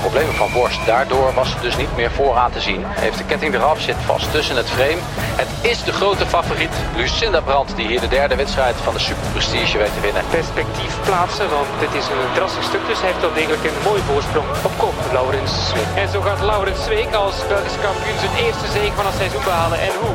[0.00, 0.86] problemen van borst.
[0.86, 2.82] Daardoor was ze dus niet meer vooraan te zien.
[2.86, 5.00] Heeft de ketting eraf, zit vast tussen het frame.
[5.42, 9.28] Het is de grote favoriet, Lucinda Brandt, die hier de derde wedstrijd van de Super
[9.32, 10.22] Prestige weet te winnen.
[10.30, 14.02] Perspectief plaatsen, want dit is een drassig stuk, dus hij heeft wel degelijk een mooie
[14.10, 15.90] voorsprong op kop, Laurens Zweek.
[16.02, 19.78] En zo gaat Laurens Zweek als Belgisch kampioen zijn eerste zege van het seizoen behalen.
[19.80, 20.14] En hoe?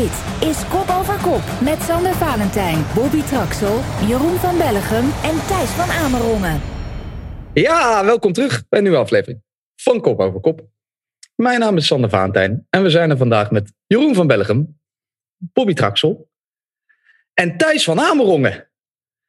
[0.00, 0.14] Dit
[0.50, 5.90] is Kop over Kop met Sander Valentijn, Bobby Traxel, Jeroen van Bellegem en Thijs van
[6.04, 6.81] Amerongen.
[7.54, 9.42] Ja, welkom terug bij een nieuwe aflevering
[9.76, 10.68] van Kop over Kop.
[11.34, 14.80] Mijn naam is Sander Valentijn en we zijn er vandaag met Jeroen van Bellegem,
[15.36, 16.30] Bobby Traxel
[17.34, 18.68] en Thijs van Amerongen.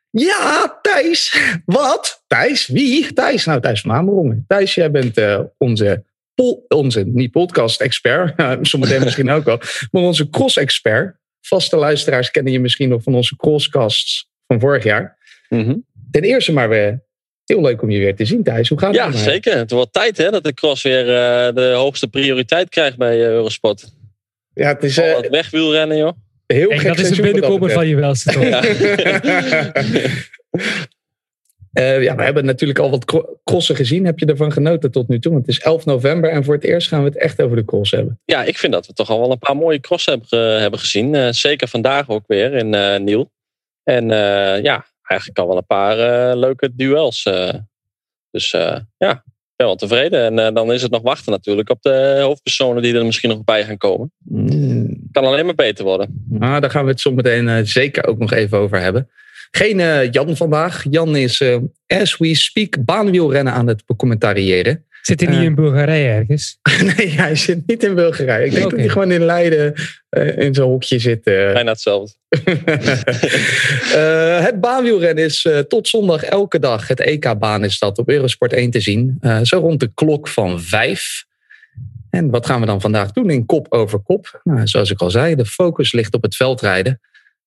[0.10, 1.40] Ja, Thijs.
[1.66, 2.24] Wat?
[2.28, 2.68] Thijs?
[2.68, 3.14] Wie?
[3.14, 3.46] Thijs.
[3.46, 4.46] Nou, Thijs van Amerongen.
[4.48, 8.34] Thijs, jij bent uh, onze, pol, onze, niet podcast-expert,
[8.68, 9.60] zometeen misschien ook wel,
[9.92, 11.18] maar onze cross-expert.
[11.42, 15.18] Vaste luisteraars kennen je misschien nog van onze crosscasts van vorig jaar.
[15.50, 15.86] Mm -hmm.
[16.12, 17.04] Ten eerste maar weer
[17.46, 18.70] heel leuk om je weer te zien, Thijs.
[18.70, 19.04] Hoe gaat het?
[19.04, 19.58] Ja, zeker.
[19.58, 23.26] Het wordt tijd hè, dat de cross weer uh, de hoogste prioriteit krijgt bij uh,
[23.26, 23.94] Eurosport.
[24.54, 24.98] Ja, het is...
[24.98, 26.12] Uh, wegwielrennen, joh.
[26.48, 28.44] Heel gek dat is een binnenkomer van je welste, toch?
[28.44, 28.62] ja.
[32.00, 34.06] ja, we hebben natuurlijk al wat crossen gezien.
[34.06, 35.32] Heb je ervan genoten tot nu toe?
[35.32, 37.66] Want het is 11 november en voor het eerst gaan we het echt over de
[37.66, 38.20] cross hebben.
[38.26, 41.34] Ja, ik vind dat we toch al wel een paar mooie cross hebben, hebben gezien.
[41.34, 43.32] zeker vandaag ook weer in Nieuw.
[43.84, 44.08] En
[44.64, 47.26] ja, eigenlijk al wel een paar uh, leuke duels.
[47.26, 47.54] Uh,
[48.32, 49.24] dus uh, ja,
[49.56, 50.40] ben wel tevreden.
[50.40, 53.64] En dan is het nog wachten natuurlijk op de hoofdpersonen die er misschien nog bij
[53.64, 54.12] gaan komen.
[54.18, 55.08] Mm.
[55.12, 56.26] Kan alleen maar beter worden.
[56.30, 59.10] Nou, daar gaan we het zo meteen zeker ook nog even over hebben.
[59.52, 60.86] Geen Jan vandaag.
[60.90, 61.44] Jan is,
[61.88, 64.86] as we speak, baanwielrennen aan het becommentariëren.
[65.06, 66.60] Zit hij niet uh, in Bulgarije ergens?
[66.98, 68.46] nee, hij zit niet in Bulgarije.
[68.46, 68.78] Ik denk okay.
[68.78, 69.74] dat hij gewoon in Leiden
[70.10, 71.28] uh, in zijn hokje zit.
[71.28, 71.54] Uh.
[71.54, 72.16] Bijna hetzelfde.
[74.44, 76.88] het baanwielrennen is tot zondag elke dag.
[76.88, 79.20] Het EK-baan is dat op Eurosport 1 te zien.
[79.44, 81.26] zo rond de klok van vijf.
[82.10, 84.42] En wat gaan we dan vandaag doen in kop over kop?
[84.44, 87.00] Nou, zoals ik al zei, de focus ligt op het veldrijden.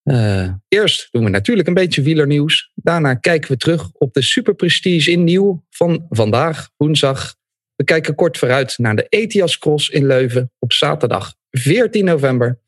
[0.04, 2.70] Uh, eerst doen we natuurlijk een beetje wielernieuws.
[2.74, 7.35] Daarna kijken we terug op de Super Prestige in Nieuw van vandaag, woensdag.
[7.76, 12.58] We kijken kort vooruit naar de Etias Cross in Leuven op zaterdag 14 november.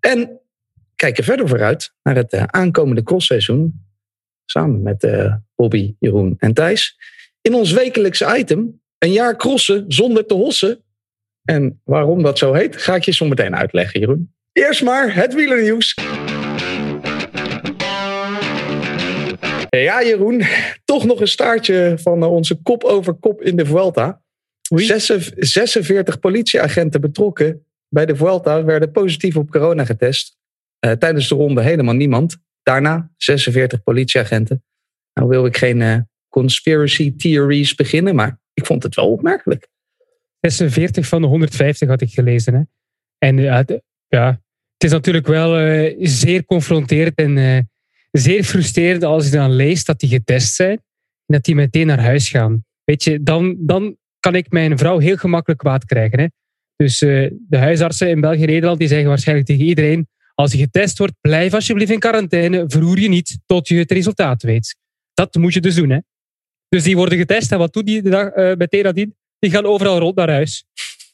[0.00, 0.40] En
[0.96, 3.86] kijken verder vooruit naar het uh, aankomende crossseizoen.
[4.44, 6.98] Samen met uh, Bobby, Jeroen en Thijs.
[7.40, 10.82] In ons wekelijkse item, een jaar crossen zonder te hossen.
[11.44, 14.34] En waarom dat zo heet, ga ik je zo meteen uitleggen, Jeroen.
[14.52, 15.94] Eerst maar het wielernieuws.
[19.70, 20.42] Ja, Jeroen,
[20.84, 24.23] toch nog een staartje van onze kop over kop in de Vuelta.
[24.68, 30.36] 46 politieagenten betrokken bij de Vuelta werden positief op corona getest.
[30.86, 32.36] Uh, tijdens de ronde helemaal niemand.
[32.62, 34.64] Daarna 46 politieagenten.
[35.12, 35.96] Nou wil ik geen uh,
[36.28, 39.68] conspiracy theories beginnen, maar ik vond het wel opmerkelijk.
[40.40, 42.54] 46 van de 150 had ik gelezen.
[42.54, 42.62] Hè?
[43.18, 43.60] En uh,
[44.08, 44.28] ja,
[44.72, 47.68] het is natuurlijk wel zeer confronterend en
[48.10, 50.76] zeer frustrerend als je dan leest dat die getest zijn
[51.26, 52.64] en dat die meteen naar huis gaan.
[52.84, 56.20] Weet je, dan, dan kan ik mijn vrouw heel gemakkelijk kwaad krijgen.
[56.20, 56.26] Hè?
[56.76, 60.58] Dus uh, de huisartsen in België en Nederland die zeggen waarschijnlijk tegen iedereen: als je
[60.58, 64.76] getest wordt, blijf alsjeblieft in quarantaine, verroer je niet tot je het resultaat weet.
[65.14, 65.90] Dat moet je dus doen.
[65.90, 65.98] Hè?
[66.68, 69.16] Dus die worden getest en wat doet die de dag uh, meteen nadien?
[69.38, 70.64] Die gaan overal rond naar huis.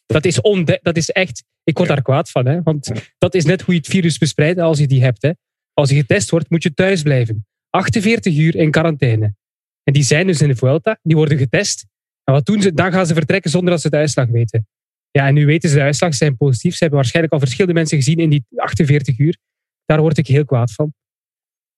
[0.07, 0.41] Dat is,
[0.83, 2.47] dat is echt, ik word daar kwaad van.
[2.47, 2.63] Hè?
[2.63, 5.23] Want dat is net hoe je het virus bespreidt als je die hebt.
[5.23, 5.31] Hè?
[5.73, 7.47] Als je getest wordt, moet je thuis blijven.
[7.71, 9.35] 48 uur in quarantaine.
[9.83, 11.87] En die zijn dus in de Vuelta, die worden getest.
[12.31, 12.75] En wat doen ze?
[12.75, 14.69] Dan gaan ze vertrekken zonder dat ze de uitslag weten.
[15.11, 16.73] Ja, en nu weten ze de uitslag, ze zijn positief.
[16.73, 19.37] Ze hebben waarschijnlijk al verschillende mensen gezien in die 48 uur.
[19.85, 20.95] Daar word ik heel kwaad van.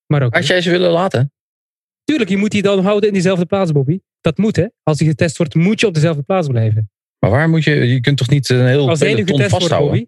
[0.06, 0.34] Maar ook.
[0.34, 1.32] Had jij ze willen laten?
[2.04, 3.98] Tuurlijk, je moet die dan houden in diezelfde plaats, Bobby.
[4.20, 4.66] Dat moet, hè.
[4.82, 6.90] Als je getest wordt, moet je op dezelfde plaats blijven.
[7.18, 7.70] Maar waar moet je...
[7.70, 9.88] Je kunt toch niet een heel Als peloton vasthouden?
[9.88, 10.06] Wordt, Bobby,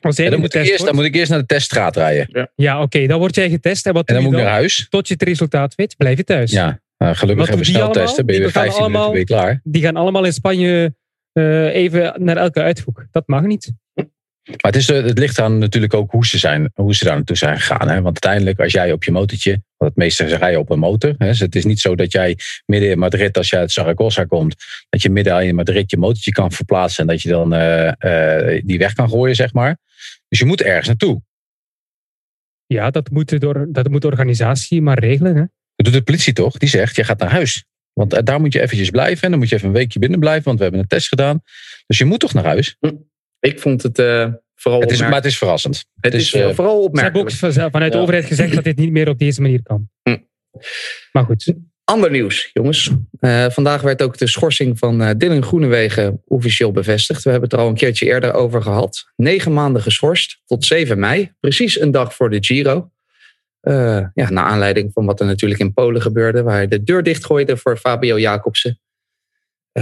[0.00, 2.28] als ja, dan, moet eerst, dan moet ik eerst naar de teststraat rijden.
[2.30, 2.84] Ja, ja oké.
[2.84, 3.06] Okay.
[3.06, 3.86] Dan word jij getest.
[3.86, 4.86] En, wat en dan moet ik naar huis.
[4.88, 6.50] Tot je het resultaat weet, blijf je thuis.
[6.50, 8.26] Ja, nou, gelukkig hebben we snel testen.
[8.26, 9.60] Ben je weer 15 allemaal, minuten je klaar.
[9.64, 10.94] Die gaan allemaal in Spanje
[11.32, 13.06] uh, even naar elke uithoek.
[13.10, 13.72] Dat mag niet.
[14.46, 17.36] Maar het, is, het ligt aan natuurlijk ook hoe ze, zijn, hoe ze daar naartoe
[17.36, 17.88] zijn gegaan.
[17.88, 17.94] Hè?
[17.94, 21.14] Want uiteindelijk, als jij op je motortje, want het meeste rijden op een motor.
[21.18, 21.26] Hè?
[21.26, 24.56] Dus het is niet zo dat jij midden in Madrid, als je uit Zaragoza komt,
[24.88, 28.62] dat je midden in Madrid je motortje kan verplaatsen en dat je dan uh, uh,
[28.64, 29.78] die weg kan gooien, zeg maar.
[30.28, 31.22] Dus je moet ergens naartoe.
[32.66, 35.36] Ja, dat moet, door, dat moet de organisatie maar regelen.
[35.36, 35.44] Hè?
[35.76, 36.58] Dat doet de politie toch?
[36.58, 37.64] Die zegt, je gaat naar huis.
[37.92, 39.22] Want daar moet je eventjes blijven.
[39.22, 41.42] En dan moet je even een weekje binnen blijven, want we hebben een test gedaan.
[41.86, 42.76] Dus je moet toch naar huis?
[43.40, 45.76] Ik vond het uh, vooral het is, Maar het is verrassend.
[45.76, 47.30] Het, het is, is uh, vooral opmerkelijk.
[47.30, 49.88] Ze hebben ook vanuit de overheid gezegd dat dit niet meer op deze manier kan.
[50.02, 50.16] Hm.
[51.12, 51.54] Maar goed.
[51.84, 52.90] Ander nieuws, jongens.
[53.20, 57.22] Uh, vandaag werd ook de schorsing van uh, Dylan Groenewegen officieel bevestigd.
[57.22, 59.12] We hebben het er al een keertje eerder over gehad.
[59.16, 61.32] Negen maanden geschorst tot 7 mei.
[61.40, 62.90] Precies een dag voor de Giro.
[63.68, 66.42] Uh, ja, naar aanleiding van wat er natuurlijk in Polen gebeurde.
[66.42, 68.80] Waar hij de deur dichtgooide voor Fabio Jacobsen.
[69.72, 69.80] we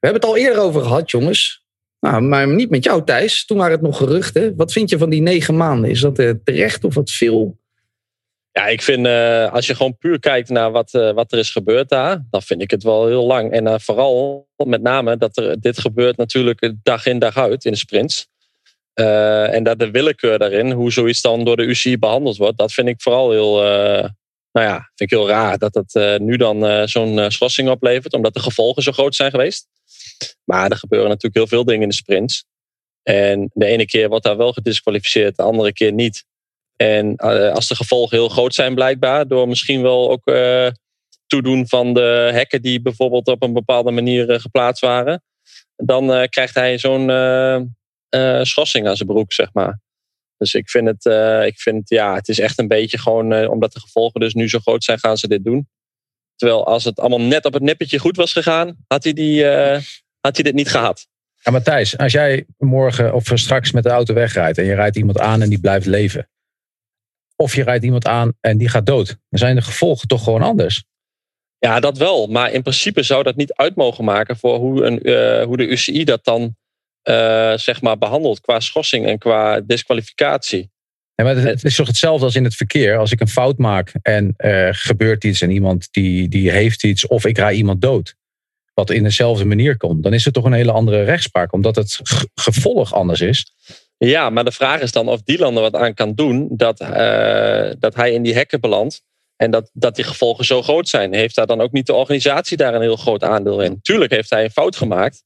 [0.00, 1.64] hebben het al eerder over gehad, jongens.
[2.00, 3.44] Nou, maar niet met jou, Thijs.
[3.44, 4.56] Toen waren het nog geruchten.
[4.56, 5.90] Wat vind je van die negen maanden?
[5.90, 7.58] Is dat terecht of wat veel?
[8.52, 9.06] Ja, ik vind
[9.52, 12.70] als je gewoon puur kijkt naar wat, wat er is gebeurd daar, dan vind ik
[12.70, 13.52] het wel heel lang.
[13.52, 17.78] En vooral met name dat er, dit gebeurt natuurlijk dag in dag uit in de
[17.78, 18.28] sprints.
[18.96, 22.88] En dat de willekeur daarin, hoe zoiets dan door de UCI behandeld wordt, dat vind
[22.88, 23.60] ik vooral heel,
[24.52, 25.58] nou ja, vind ik heel raar.
[25.58, 29.66] Dat het nu dan zo'n schorsing oplevert, omdat de gevolgen zo groot zijn geweest.
[30.44, 32.44] Maar er gebeuren natuurlijk heel veel dingen in de sprints.
[33.02, 36.24] En de ene keer wordt daar wel gedisqualificeerd, de andere keer niet.
[36.76, 40.32] En als de gevolgen heel groot zijn, blijkbaar, door misschien wel ook
[41.26, 45.22] toedoen van de hekken die bijvoorbeeld op een bepaalde manier geplaatst waren,
[45.76, 47.06] dan krijgt hij zo'n
[48.42, 49.80] schorsing aan zijn broek, zeg maar.
[50.36, 51.04] Dus ik vind het,
[51.46, 54.58] ik vind, ja, het is echt een beetje gewoon, omdat de gevolgen dus nu zo
[54.58, 55.68] groot zijn, gaan ze dit doen.
[56.36, 59.44] Terwijl als het allemaal net op het nippertje goed was gegaan, had hij, die,
[60.20, 61.06] had hij dit niet gehad.
[61.34, 65.18] Ja, Matthijs, als jij morgen of straks met de auto wegrijdt en je rijdt iemand
[65.18, 66.28] aan en die blijft leven
[67.36, 69.06] of je rijdt iemand aan en die gaat dood.
[69.06, 70.84] Dan zijn de gevolgen toch gewoon anders.
[71.58, 72.26] Ja, dat wel.
[72.26, 75.66] Maar in principe zou dat niet uit mogen maken voor hoe, een, uh, hoe de
[75.66, 76.56] UCI dat dan
[77.08, 80.70] uh, zeg maar behandelt qua schorsing en qua disqualificatie.
[81.14, 82.96] Ja, maar het is toch hetzelfde als in het verkeer.
[82.96, 84.34] Als ik een fout maak en
[84.70, 88.14] gebeurt iets en iemand die, die heeft iets of ik rij iemand dood.
[88.74, 90.02] Wat in dezelfde manier komt.
[90.02, 91.52] Dan is het toch een hele andere rechtspraak.
[91.52, 92.00] Omdat het
[92.34, 93.52] gevolg anders is.
[93.98, 97.70] Ja, maar de vraag is dan of Dylan er wat aan kan doen dat, uh,
[97.78, 99.02] dat hij in die hekken belandt.
[99.36, 101.14] En dat, dat die gevolgen zo groot zijn.
[101.14, 103.78] Heeft daar dan ook niet de organisatie daar een heel groot aandeel in?
[103.82, 105.22] Tuurlijk heeft hij een fout gemaakt.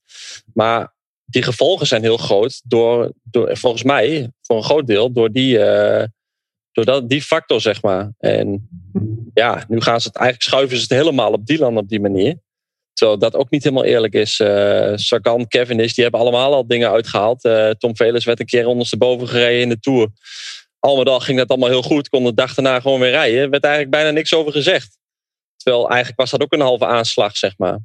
[0.55, 0.95] Maar
[1.31, 5.59] die gevolgen zijn heel groot door, door volgens mij, voor een groot deel, door die,
[5.59, 6.03] uh,
[6.73, 8.13] door dat, die factor, zeg maar.
[8.19, 8.69] En
[9.35, 12.37] ja, nu gaan ze het eigenlijk schuiven ze het helemaal op Dylan op die manier.
[12.93, 14.39] Terwijl dat ook niet helemaal eerlijk is.
[14.39, 17.45] Uh, Sagan, Cavendish, die hebben allemaal al dingen uitgehaald.
[17.45, 20.09] Uh, Tom Velers werd een keer ondersteboven gereden in de Tour.
[20.79, 22.09] Al met al ging dat allemaal heel goed.
[22.09, 23.41] Kon de dag daarna gewoon weer rijden.
[23.41, 24.99] Er werd eigenlijk bijna niks over gezegd.
[25.63, 27.79] Terwijl eigenlijk was dat ook een halve aanslag, zeg maar.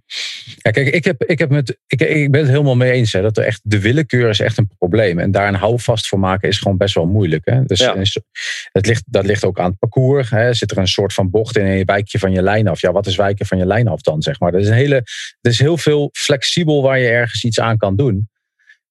[0.56, 3.14] Ja, kijk, ik, heb, ik, heb met, ik, ik ben het helemaal mee eens.
[3.14, 5.20] Hè, dat er echt, de willekeur is echt een probleem.
[5.20, 7.46] En daar een houvast voor maken is gewoon best wel moeilijk.
[7.46, 7.64] Hè.
[7.64, 7.96] Dus ja.
[8.72, 10.30] het ligt, dat ligt ook aan het parcours.
[10.30, 10.54] Hè.
[10.54, 12.82] Zit er een soort van bocht in en je wijkje van je lijn af.
[12.82, 14.54] Ja, wat is wijken van je lijn af dan, zeg maar?
[14.54, 14.96] Er is, een hele,
[15.42, 18.30] er is heel veel flexibel waar je ergens iets aan kan doen.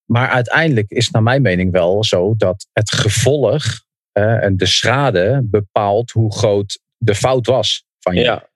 [0.05, 3.65] Maar uiteindelijk is naar mijn mening wel zo dat het gevolg
[4.13, 8.21] en de schade bepaalt hoe groot de fout was van je.
[8.21, 8.53] Ja.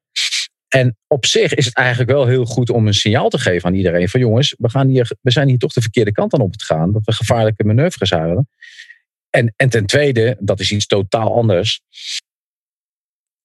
[0.68, 3.74] En op zich is het eigenlijk wel heel goed om een signaal te geven aan
[3.74, 6.52] iedereen: van jongens, we, gaan hier, we zijn hier toch de verkeerde kant aan op
[6.52, 6.92] het gaan.
[6.92, 8.48] Dat we gevaarlijke manoeuvres houden.
[9.30, 11.80] En, en ten tweede, dat is iets totaal anders.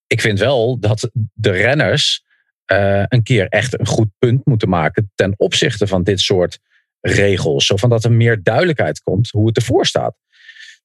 [0.08, 2.24] Ik vind wel dat de renners
[2.72, 6.60] uh, een keer echt een goed punt moeten maken ten opzichte van dit soort
[7.00, 7.66] regels.
[7.66, 10.16] Zo van dat er meer duidelijkheid komt hoe het ervoor staat.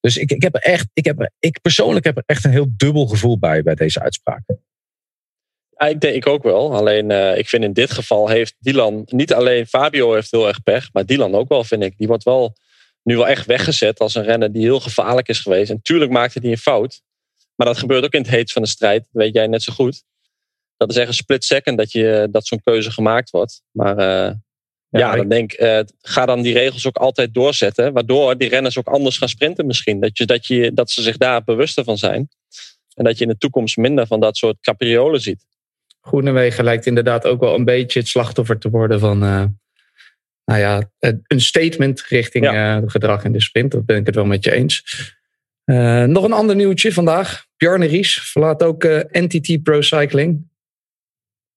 [0.00, 3.06] Dus ik, ik, heb echt, ik, heb, ik persoonlijk heb er echt een heel dubbel
[3.06, 4.62] gevoel bij bij deze uitspraken.
[5.78, 6.74] Ja, ik denk ik ook wel.
[6.74, 10.62] Alleen uh, ik vind in dit geval heeft Dylan, niet alleen Fabio heeft heel erg
[10.62, 11.96] pech, maar Dylan ook wel, vind ik.
[11.96, 12.56] Die wordt wel
[13.02, 15.70] nu wel echt weggezet als een renner die heel gevaarlijk is geweest.
[15.70, 17.00] En tuurlijk maakte hij een fout.
[17.54, 19.00] Maar dat gebeurt ook in het heet van de strijd.
[19.00, 20.02] Dat weet jij net zo goed.
[20.76, 23.62] Dat is echt een split second dat, je, dat zo'n keuze gemaakt wordt.
[23.70, 24.34] Maar uh,
[24.88, 27.92] ja, ja, dan denk uh, ga dan die regels ook altijd doorzetten.
[27.92, 30.00] Waardoor die renners ook anders gaan sprinten misschien.
[30.00, 32.28] Dat, je, dat, je, dat ze zich daar bewuster van zijn.
[32.94, 35.46] En dat je in de toekomst minder van dat soort capriolen ziet.
[36.08, 39.44] Groenewegen lijkt inderdaad ook wel een beetje het slachtoffer te worden van uh,
[40.44, 40.90] nou ja,
[41.26, 42.78] een statement richting ja.
[42.78, 43.72] uh, gedrag in de sprint.
[43.72, 44.84] Dat ben ik het wel met je eens.
[45.64, 47.46] Uh, nog een ander nieuwtje vandaag.
[47.56, 50.46] Bjarne Ries verlaat ook NTT Pro Cycling.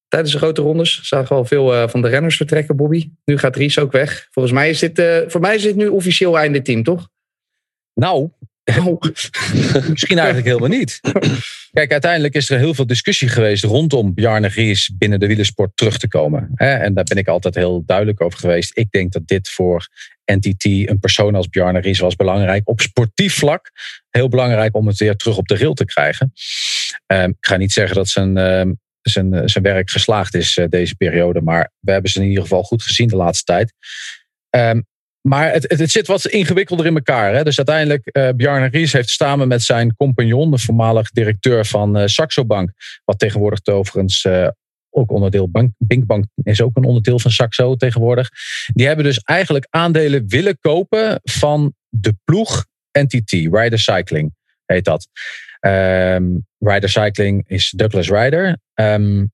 [0.07, 3.11] Tijdens de grote rondes zagen we al veel van de renners vertrekken, Bobby.
[3.25, 4.27] Nu gaat Ries ook weg.
[4.31, 7.09] Volgens mij is dit, voor mij is dit nu officieel einde team, toch?
[7.93, 8.29] Nou,
[9.89, 10.99] Misschien eigenlijk helemaal niet.
[11.71, 15.97] Kijk, uiteindelijk is er heel veel discussie geweest rondom Bjarne Ries binnen de wielersport terug
[15.97, 16.51] te komen.
[16.55, 18.77] En daar ben ik altijd heel duidelijk over geweest.
[18.77, 19.87] Ik denk dat dit voor
[20.25, 22.61] NTT, een persoon als Bjarne Ries, was belangrijk.
[22.69, 23.71] Op sportief vlak
[24.09, 26.31] heel belangrijk om het weer terug op de rail te krijgen.
[27.05, 30.95] Ehm, ik ga niet zeggen dat zijn, ehm, zijn, zijn werk geslaagd is eh, deze
[30.95, 33.73] periode, maar we hebben ze in ieder geval goed gezien de laatste tijd.
[34.49, 34.85] Um,
[35.21, 37.33] maar het, het, zit wat ingewikkelder in elkaar.
[37.33, 37.43] Hè?
[37.43, 42.05] Dus uiteindelijk, uh, Bjarne Ries heeft samen met zijn compagnon, de voormalig directeur van uh,
[42.05, 42.71] Saxo Bank,
[43.05, 44.47] wat tegenwoordig overigens uh,
[44.89, 45.49] ook onderdeel.
[45.49, 48.29] Bank, Binkbank is ook een onderdeel van Saxo tegenwoordig.
[48.73, 54.33] Die hebben dus eigenlijk aandelen willen kopen van de ploeg NTT, Rider Cycling
[54.65, 55.07] heet dat.
[55.59, 58.57] Um, Rider Cycling is Douglas Rider.
[58.73, 59.31] Um,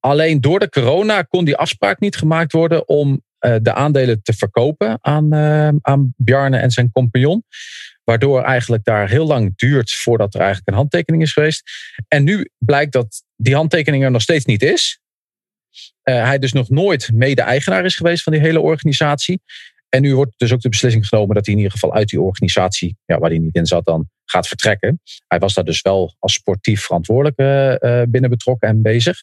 [0.00, 3.22] alleen door de corona kon die afspraak niet gemaakt worden om
[3.62, 7.44] de aandelen te verkopen aan, uh, aan Bjarne en zijn compagnon.
[8.04, 11.62] Waardoor eigenlijk daar heel lang duurt voordat er eigenlijk een handtekening is geweest.
[12.08, 15.00] En nu blijkt dat die handtekening er nog steeds niet is.
[16.04, 19.40] Uh, hij dus nog nooit mede-eigenaar is geweest van die hele organisatie.
[19.96, 22.20] En nu wordt dus ook de beslissing genomen dat hij in ieder geval uit die
[22.20, 25.00] organisatie, ja, waar hij niet in zat, dan gaat vertrekken.
[25.26, 29.22] Hij was daar dus wel als sportief verantwoordelijk uh, binnen betrokken en bezig.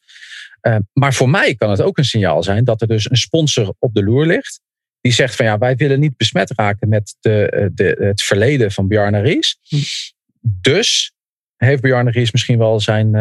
[0.62, 3.74] Uh, maar voor mij kan het ook een signaal zijn dat er dus een sponsor
[3.80, 4.62] op de loer ligt.
[5.02, 8.88] Die zegt van ja, wij willen niet besmet raken met de, de, het verleden van
[8.88, 9.58] Bjarne Ries.
[9.68, 9.78] Hm.
[10.42, 11.14] Dus
[11.56, 13.12] heeft Bjarne Ries misschien wel zijn,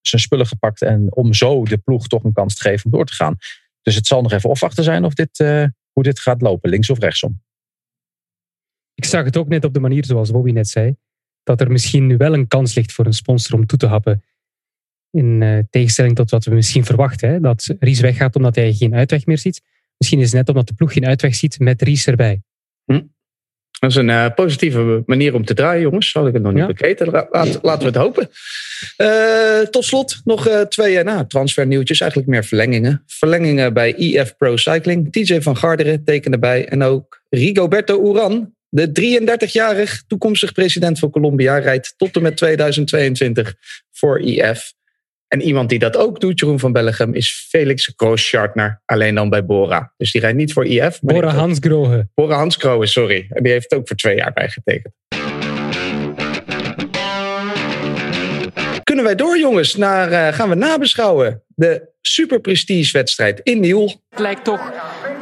[0.00, 0.82] zijn spullen gepakt.
[0.82, 3.36] En om zo de ploeg toch een kans te geven om door te gaan.
[3.82, 5.38] Dus het zal nog even afwachten zijn of dit,
[5.98, 7.42] hoe dit gaat lopen, links of rechtsom.
[8.94, 10.96] Ik zag het ook net op de manier zoals Bobby net zei.
[11.42, 14.24] Dat er misschien nu wel een kans ligt voor een sponsor om toe te happen.
[15.10, 17.28] In uh, tegenstelling tot wat we misschien verwachten.
[17.28, 17.40] Hè?
[17.40, 19.62] Dat Ries weggaat omdat hij geen uitweg meer ziet.
[19.96, 22.42] Misschien is het net omdat de ploeg geen uitweg ziet met Ries erbij.
[22.84, 23.02] Hm.
[23.78, 26.10] Dat is een uh, positieve manier om te draaien, jongens.
[26.10, 27.26] Zal ik het nog niet ja.
[27.30, 28.28] Laat, laten we het hopen.
[28.98, 33.02] Uh, tot slot nog uh, twee nou, transfernieuwtjes, eigenlijk meer verlengingen.
[33.06, 35.12] Verlengingen bij EF Pro Cycling.
[35.12, 36.68] TJ van Garderen tekende bij.
[36.68, 43.54] En ook Rigoberto Uran, de 33-jarig toekomstig president van Colombia, rijdt tot en met 2022
[43.92, 44.72] voor EF.
[45.28, 48.82] En iemand die dat ook doet, Jeroen van Bellegem, is Felix Grooschartner.
[48.84, 49.92] Alleen dan bij Bora.
[49.96, 51.02] Dus die rijdt niet voor IF.
[51.02, 52.08] Maar Bora Hansgrohe.
[52.14, 53.26] Bora Hansgrohe, sorry.
[53.30, 54.94] En die heeft ook voor twee jaar bijgetekend.
[58.84, 59.76] Kunnen wij door, jongens?
[59.76, 61.42] Naar, uh, gaan we nabeschouwen.
[61.54, 64.00] De Super Prestige wedstrijd in Niel.
[64.10, 64.72] Het lijkt toch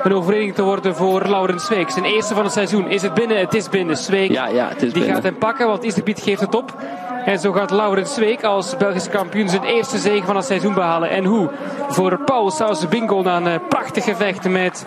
[0.03, 1.91] een overwinning te worden voor Laurens Zweek.
[1.91, 2.91] Zijn eerste van het seizoen.
[2.91, 3.39] Is het binnen?
[3.39, 3.97] Het is binnen.
[3.97, 5.15] Zweek ja, ja, het is die binnen.
[5.15, 6.77] gaat hem pakken, want Iserbiet geeft het op.
[7.27, 11.11] En zo gaat Laurens Zweek als Belgisch kampioen zijn eerste zege van het seizoen behalen.
[11.11, 11.49] En hoe?
[11.89, 14.87] Voor Paul Sauce Bingo na een prachtig gevecht met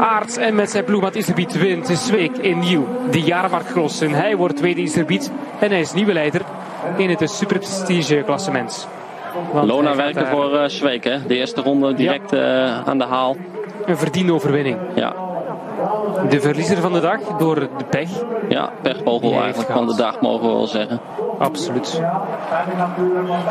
[0.00, 1.00] Aarts en met zijn ploeg.
[1.00, 2.86] Want Iserbiet wint Zweek in Nieuw.
[3.10, 4.00] De jaarmarktcross.
[4.00, 5.30] En hij wordt tweede Iserbiet.
[5.58, 6.40] En hij is nieuwe leider
[6.96, 8.88] in het super prestige klassement.
[9.52, 10.30] Lona werkte daar...
[10.30, 11.26] voor uh, Zweek, hè?
[11.26, 12.64] De eerste ronde direct ja.
[12.64, 13.36] uh, aan de haal.
[13.84, 14.78] Een verdiende overwinning.
[14.94, 15.14] Ja.
[16.28, 18.10] De verliezer van de dag door de pech.
[18.48, 21.00] Ja, pechvogel eigenlijk van de dag mogen we wel zeggen.
[21.38, 22.00] Absoluut.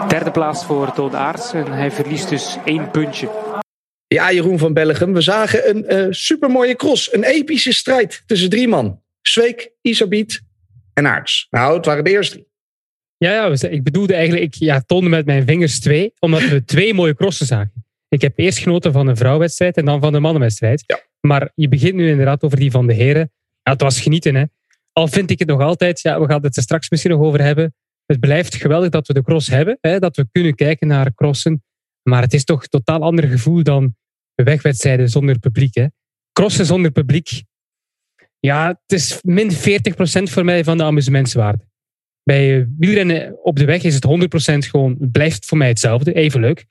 [0.08, 3.30] Derde plaats voor Toon Aarts en hij verliest dus één puntje.
[4.08, 7.14] Ja, Jeroen van Bellegem, we zagen een uh, supermooie cross.
[7.14, 9.02] Een epische strijd tussen drie man.
[9.22, 10.42] Zweek, Isabiet
[10.94, 11.48] en Aarts.
[11.50, 12.46] Nou, het waren de eerste.
[13.18, 16.94] Ja, ja ik bedoelde eigenlijk, ik ja, toonde met mijn vingers twee, omdat we twee
[16.94, 17.86] mooie crossen zagen.
[18.10, 20.84] Ik heb eerst genoten van de vrouwenwedstrijd en dan van de mannenwedstrijd.
[20.88, 21.00] Ja.
[21.22, 23.32] Maar je begint nu inderdaad over die van de heren.
[23.64, 24.36] Ja, het was genieten.
[24.36, 24.44] Hè.
[24.94, 27.42] Al vind ik het nog altijd, ja, we gaan het er straks misschien nog over
[27.42, 27.74] hebben.
[28.06, 29.78] Het blijft geweldig dat we de cross hebben.
[29.82, 31.64] Hè, dat we kunnen kijken naar crossen.
[32.04, 33.96] Maar het is toch een totaal ander gevoel dan
[34.36, 35.76] wegwedstrijden zonder publiek.
[35.76, 35.86] Hè.
[36.32, 37.44] Crossen zonder publiek.
[38.40, 39.54] Ja, het is min 40%
[40.24, 41.70] voor mij van de amusementswaarde.
[42.24, 46.40] Bij wielrennen op de weg is het 100% gewoon, het blijft voor mij hetzelfde, even
[46.40, 46.66] leuk.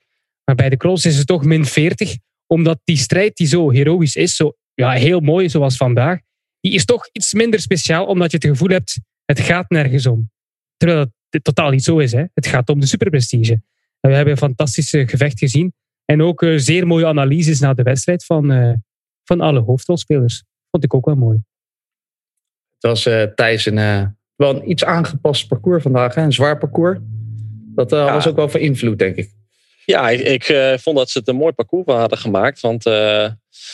[0.45, 2.17] Maar bij de cross is het toch min 40,
[2.51, 6.19] omdat die strijd die zo heroïs is, zo ja, heel mooi zoals vandaag,
[6.59, 10.31] die is toch iets minder speciaal, omdat je het gevoel hebt, het gaat nergens om.
[10.77, 12.11] Terwijl het totaal niet zo is.
[12.11, 12.23] Hè.
[12.33, 13.53] Het gaat om de superprestige.
[13.99, 15.73] En we hebben een fantastische gevecht gezien.
[16.05, 18.73] En ook uh, zeer mooie analyses na de wedstrijd van, uh,
[19.23, 20.43] van alle hoofdrolspelers.
[20.69, 21.37] Vond ik ook wel mooi.
[22.73, 26.15] Het was uh, Thijs een, wel een iets aangepast parcours vandaag.
[26.15, 26.21] Hè?
[26.21, 26.99] Een zwaar parcours.
[27.75, 28.13] Dat ja.
[28.13, 29.31] was ook wel van invloed, denk ik.
[29.85, 32.59] Ja, ik, ik uh, vond dat ze het een mooi parcours hadden gemaakt.
[32.59, 33.27] Want uh,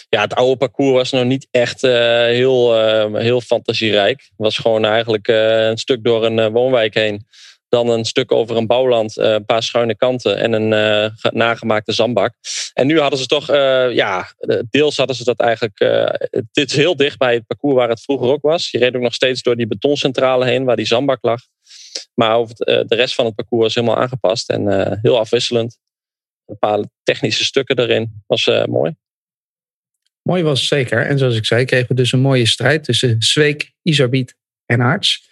[0.09, 1.91] ja, het oude parcours was nog niet echt uh,
[2.25, 2.75] heel,
[3.15, 4.19] heel fantasierijk.
[4.19, 7.25] Het was gewoon eigenlijk een stuk door een woonwijk heen.
[7.69, 12.33] Dan een stuk over een bouwland, een paar schuine kanten en een nagemaakte zandbak.
[12.73, 13.47] En nu hadden ze toch,
[13.93, 14.31] ja,
[14.69, 15.77] deels hadden ze dat eigenlijk.
[16.51, 18.71] dit is heel dicht bij het parcours waar het vroeger ook was.
[18.71, 21.39] Je reed ook nog steeds door die betoncentrale heen waar die zandbak lag.
[22.13, 25.77] Maar over de rest van het parcours was helemaal aangepast en heel afwisselend
[26.47, 28.23] een paar technische stukken erin.
[28.27, 28.95] Was uh, mooi.
[30.21, 31.05] Mooi was het zeker.
[31.05, 34.35] En zoals ik zei, kregen we dus een mooie strijd tussen Zweek, Isarbiet
[34.65, 35.25] en Aarts.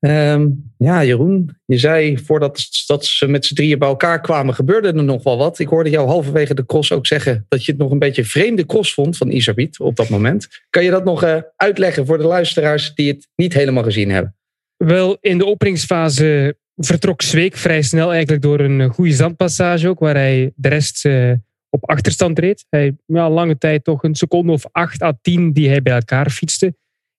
[0.00, 4.88] Um, ja, Jeroen, je zei voordat dat ze met z'n drieën bij elkaar kwamen, gebeurde
[4.88, 5.58] er nog wel wat.
[5.58, 8.28] Ik hoorde jou halverwege de cross ook zeggen dat je het nog een beetje een
[8.28, 10.48] vreemde cross vond van Isarbiet op dat moment.
[10.70, 14.36] Kan je dat nog uh, uitleggen voor de luisteraars die het niet helemaal gezien hebben?
[14.76, 20.14] Wel, in de openingsfase vertrok Zweek vrij snel eigenlijk door een goede zandpassage ook, waar
[20.14, 21.32] hij de rest uh,
[21.70, 22.66] op achterstand reed.
[22.68, 26.30] Hij ja, lange tijd toch een seconde of 8 à 10 die hij bij elkaar
[26.30, 26.74] fietste.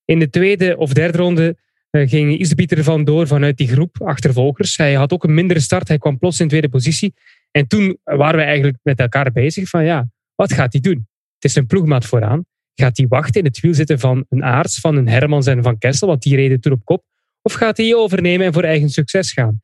[0.06, 1.58] In de tweede of derde ronde
[1.92, 4.78] uh, ging Isbieter vandoor vanuit die groep achtervolgers.
[4.78, 7.14] Hij had ook een mindere start, hij kwam plots in tweede positie.
[7.52, 11.08] En toen waren we eigenlijk met elkaar bezig van ja, wat gaat hij doen?
[11.34, 12.46] Het is een ploegmaat vooraan.
[12.74, 15.78] Gaat hij wachten in het wiel zitten van een Aarts, van een Hermans en van
[15.78, 17.04] Kessel, want die reden toen op kop?
[17.48, 19.62] Of gaat hij overnemen en voor eigen succes gaan?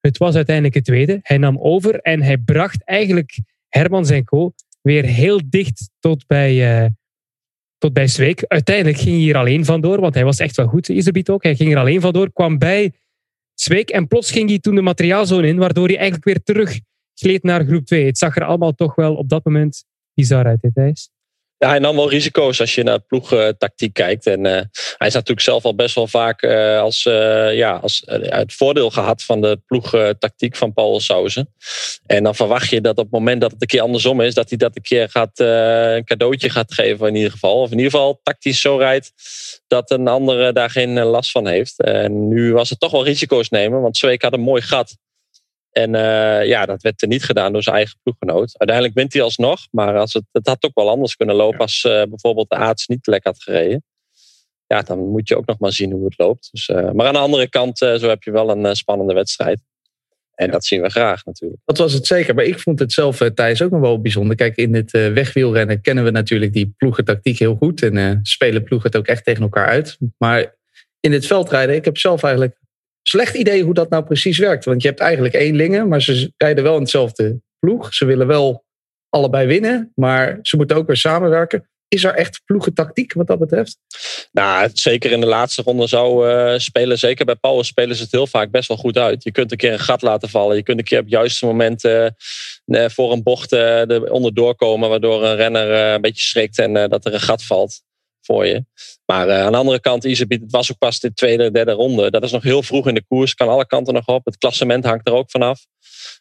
[0.00, 1.18] Het was uiteindelijk het tweede.
[1.22, 3.38] Hij nam over en hij bracht eigenlijk
[3.68, 4.52] Hermans en Co.
[4.80, 6.88] weer heel dicht tot bij, uh,
[7.78, 8.44] tot bij Zweek.
[8.46, 11.42] Uiteindelijk ging hij hier alleen vandoor, want hij was echt wel goed, Iserbiet ook.
[11.42, 12.92] Hij ging er alleen vandoor, kwam bij
[13.54, 16.80] Zweek en plots ging hij toen de materiaalzone in, waardoor hij eigenlijk weer terug
[17.14, 18.06] gleed naar groep 2.
[18.06, 21.10] Het zag er allemaal toch wel op dat moment bizar uit, dit ijs.
[21.58, 24.26] Ja, hij nam wel risico's als je naar ploegtactiek kijkt.
[24.26, 24.52] En uh,
[24.96, 28.90] hij is natuurlijk zelf al best wel vaak uh, als, uh, ja, als, het voordeel
[28.90, 31.54] gehad van de ploegtactiek van Paul Sauzen.
[32.06, 34.48] En dan verwacht je dat op het moment dat het een keer andersom is, dat
[34.48, 37.60] hij dat een keer gaat, een cadeautje gaat geven in ieder geval.
[37.60, 39.12] Of in ieder geval tactisch zo rijdt
[39.66, 41.82] dat een ander daar geen last van heeft.
[41.82, 44.96] En nu was het toch wel risico's nemen, want Zweek had een mooi gat.
[45.76, 48.58] En uh, ja, dat werd er niet gedaan door zijn eigen ploeggenoot.
[48.58, 49.66] Uiteindelijk wint hij alsnog.
[49.70, 52.86] Maar als het, het had ook wel anders kunnen lopen als uh, bijvoorbeeld de Aarts
[52.86, 53.84] niet lekker had gereden.
[54.66, 56.48] Ja, dan moet je ook nog maar zien hoe het loopt.
[56.52, 59.60] Dus, uh, maar aan de andere kant, zo heb je wel een spannende wedstrijd.
[60.34, 60.52] En ja.
[60.52, 61.60] dat zien we graag natuurlijk.
[61.64, 62.34] Dat was het zeker.
[62.34, 64.36] Maar ik vond het zelf, Thijs, ook nog wel bijzonder.
[64.36, 67.82] Kijk, in het wegwielrennen kennen we natuurlijk die ploegentactiek heel goed.
[67.82, 69.98] En spelen ploegen het ook echt tegen elkaar uit.
[70.18, 70.56] Maar
[71.00, 72.56] in het veldrijden, ik heb zelf eigenlijk
[73.16, 74.64] slecht idee hoe dat nou precies werkt.
[74.64, 77.94] Want je hebt eigenlijk eenlingen, maar ze rijden wel in hetzelfde ploeg.
[77.94, 78.64] Ze willen wel
[79.08, 81.68] allebei winnen, maar ze moeten ook weer samenwerken.
[81.88, 83.78] Is er echt ploegentactiek wat dat betreft?
[84.32, 86.98] Nou, zeker in de laatste ronde zou uh, spelen.
[86.98, 89.24] Zeker bij Power spelen ze het heel vaak best wel goed uit.
[89.24, 90.56] Je kunt een keer een gat laten vallen.
[90.56, 92.08] Je kunt een keer op het juiste moment uh,
[92.88, 94.88] voor een bocht uh, er onderdoor komen.
[94.88, 97.84] Waardoor een renner een beetje schrikt en dat er een gat valt
[98.26, 98.64] voor je.
[99.06, 102.10] Maar uh, aan de andere kant, Iserbiet, het was ook pas de tweede, derde ronde.
[102.10, 104.24] Dat is nog heel vroeg in de koers, kan alle kanten nog op.
[104.24, 105.66] Het klassement hangt er ook vanaf.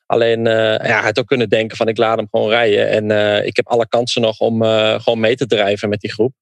[0.05, 2.89] Alleen, uh, ja, hij had ook kunnen denken van ik laat hem gewoon rijden.
[2.89, 4.63] En uh, ik heb alle kansen nog om
[5.01, 6.33] gewoon mee te drijven met die groep.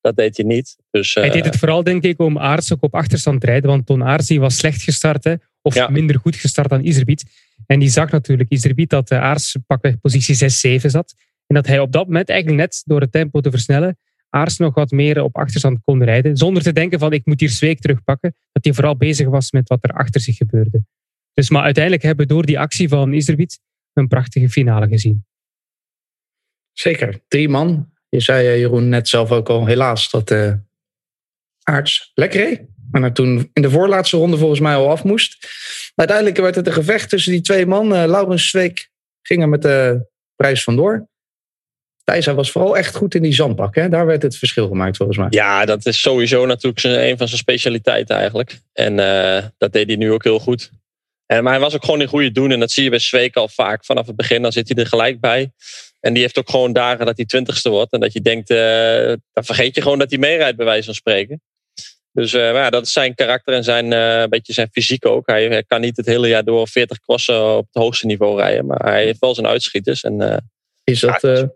[0.00, 0.76] Dat deed hij niet.
[0.90, 3.70] Dus, hij deed het vooral denk ik om Aarts ook op achterstand te rijden.
[3.70, 5.24] Want Ton Aarts was slecht gestart.
[5.24, 5.88] Hè, of ja.
[5.88, 7.24] minder goed gestart dan Iserbiet.
[7.66, 11.14] En die zag natuurlijk Iserbiet dat Aarts pakweg positie 6-7 zat.
[11.46, 13.98] En dat hij op dat moment eigenlijk net door het tempo te versnellen
[14.34, 16.36] Aars nog wat meer op achterstand kon rijden.
[16.36, 18.34] Zonder te denken van ik moet hier Zweek terugpakken.
[18.52, 20.82] Dat hij vooral bezig was met wat er achter zich gebeurde.
[21.34, 23.60] Dus maar uiteindelijk hebben we door die actie van Iserbiet
[23.92, 25.24] een prachtige finale gezien.
[26.72, 27.20] Zeker.
[27.28, 27.90] Drie man.
[28.08, 30.54] Je zei Jeroen net zelf ook al helaas dat uh,
[31.62, 32.62] Aarts lekker reed.
[32.90, 35.48] Maar toen in de voorlaatste ronde volgens mij al af moest.
[35.94, 37.92] Uiteindelijk werd het een gevecht tussen die twee man.
[37.92, 38.90] Uh, Laurens Zweek
[39.22, 41.10] ging er met de prijs vandoor.
[42.04, 43.74] Thijs, hij was vooral echt goed in die zandbak.
[43.74, 43.88] Hè?
[43.88, 45.26] Daar werd het verschil gemaakt volgens mij.
[45.30, 48.60] Ja, dat is sowieso natuurlijk een van zijn specialiteiten eigenlijk.
[48.72, 50.70] En uh, dat deed hij nu ook heel goed.
[51.26, 52.50] En, maar hij was ook gewoon in goede doen.
[52.50, 54.42] En dat zie je bij Zweek al vaak vanaf het begin.
[54.42, 55.52] Dan zit hij er gelijk bij.
[56.00, 57.92] En die heeft ook gewoon dagen dat hij twintigste wordt.
[57.92, 58.58] En dat je denkt, uh,
[59.32, 61.42] dan vergeet je gewoon dat hij meerijdt bij wijze van spreken.
[62.12, 65.26] Dus uh, ja, dat is zijn karakter en zijn, uh, beetje zijn fysiek ook.
[65.26, 68.66] Hij, hij, kan niet het hele jaar door 40 crossen op het hoogste niveau rijden.
[68.66, 70.02] Maar hij heeft wel zijn uitschieters.
[70.02, 70.44] En,
[70.84, 71.20] is dat...
[71.20, 71.50] Ja,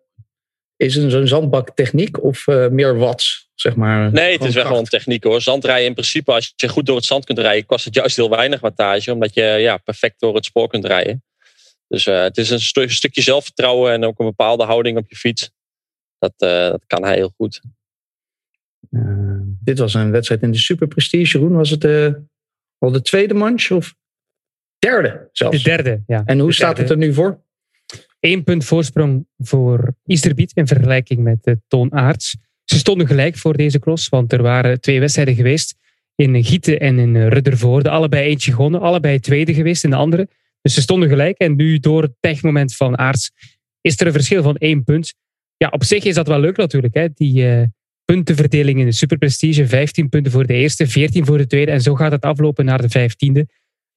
[0.77, 3.51] is het zo'n zandbaktechniek of uh, meer watts?
[3.55, 5.41] Zeg maar, nee, het is wel gewoon techniek hoor.
[5.41, 8.31] Zandrijden in principe, als je goed door het zand kunt rijden, kost het juist heel
[8.31, 11.25] weinig wattage, omdat je ja, perfect door het spoor kunt rijden.
[11.89, 15.17] Dus uh, het is een, stu stukje zelfvertrouwen en ook een bepaalde houding op je
[15.17, 15.51] fiets.
[16.19, 17.61] Dat, uh, dat kan hij heel goed.
[19.65, 21.39] dit was een wedstrijd in de Super Prestige.
[21.39, 21.85] Jeroen, was het
[22.79, 23.95] al de tweede manche of
[24.79, 25.63] derde zelfs?
[25.63, 26.23] De derde, ja.
[26.25, 26.93] En hoe de staat derde.
[26.93, 27.45] het er nu voor?
[28.27, 32.37] Eén punt voorsprong voor Isterbiet in vergelijking met de toonaards.
[32.65, 35.75] Ze stonden gelijk voor deze cross, want er waren twee wedstrijden geweest
[36.15, 37.91] in Gieten en in Ruddervoorde.
[37.91, 40.29] Allebei eentje gewonnen, allebei tweede geweest in de andere.
[40.63, 43.31] Dus ze stonden gelijk en nu door het pechmoment van Aarts
[43.81, 45.15] is er een verschil van één punt.
[45.57, 47.09] Ja, op zich is dat wel leuk natuurlijk, hè?
[47.15, 47.63] die uh,
[48.05, 49.67] puntenverdeling in de superprestige.
[49.67, 52.83] 15 punten voor de eerste, 14 voor de tweede en zo gaat het aflopen naar
[52.83, 53.49] de vijftiende.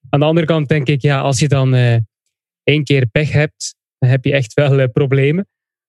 [0.09, 1.95] Aan de andere kant denk ik, ja, als je dan uh,
[2.63, 5.47] één keer pech hebt, dan heb je echt wel uh, problemen.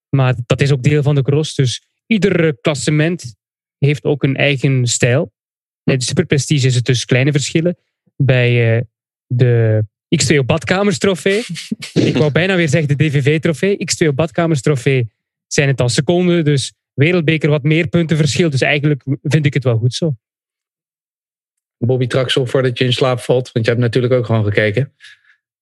[0.08, 1.54] Maar dat is ook deel van de cross.
[1.54, 3.34] Dus ieder klassement
[3.78, 5.32] heeft ook een eigen stijl.
[5.82, 7.76] Bij de superprestige is het dus kleine verschillen.
[8.16, 8.86] Bij
[9.26, 9.84] de
[10.16, 11.44] X2 op badkamers trofee.
[12.10, 13.76] Ik wou bijna weer zeggen de DVV-trofee.
[13.76, 15.12] X2 op badkamers trofee
[15.46, 16.44] zijn het al seconden.
[16.44, 18.50] Dus wereldbeker wat meer punten verschil.
[18.50, 20.14] Dus eigenlijk vind ik het wel goed zo.
[21.78, 23.52] Bobby Traxel, voordat je in slaap valt.
[23.52, 24.92] Want je hebt natuurlijk ook gewoon gekeken.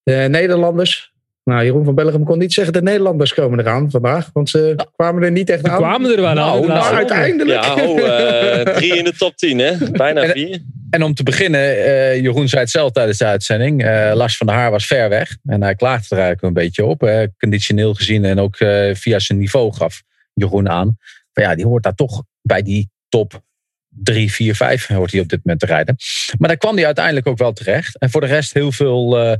[0.02, 1.12] De Nederlanders.
[1.48, 4.30] Nou, Jeroen van Bellegem kon niet zeggen de Nederlanders komen eraan vandaag.
[4.32, 5.76] Want ze kwamen er niet echt aan.
[5.76, 6.34] kwamen er wel aan.
[6.34, 7.64] Nou, de nou, uiteindelijk.
[7.64, 9.90] Ja, oh, eh, drie in de top 10, hè?
[9.90, 10.58] Bijna En- vier.
[10.90, 13.84] En om te beginnen, eh, Jeroen zei het zelf tijdens de uitzending.
[13.84, 15.37] eh, Lars van der Haar was ver weg.
[15.44, 17.28] En hij klaagde er eigenlijk een beetje op.
[17.38, 20.96] conditioneel gezien en ook eh, via zijn niveau gaf Jeroen aan.
[21.32, 23.40] Van ja, die hoort daar toch bij die top
[23.88, 25.96] 3, 4, 5 hoort hij op dit moment te rijden.
[26.38, 27.98] Maar daar kwam hij uiteindelijk ook wel terecht.
[27.98, 29.37] En voor de rest heel veel eh,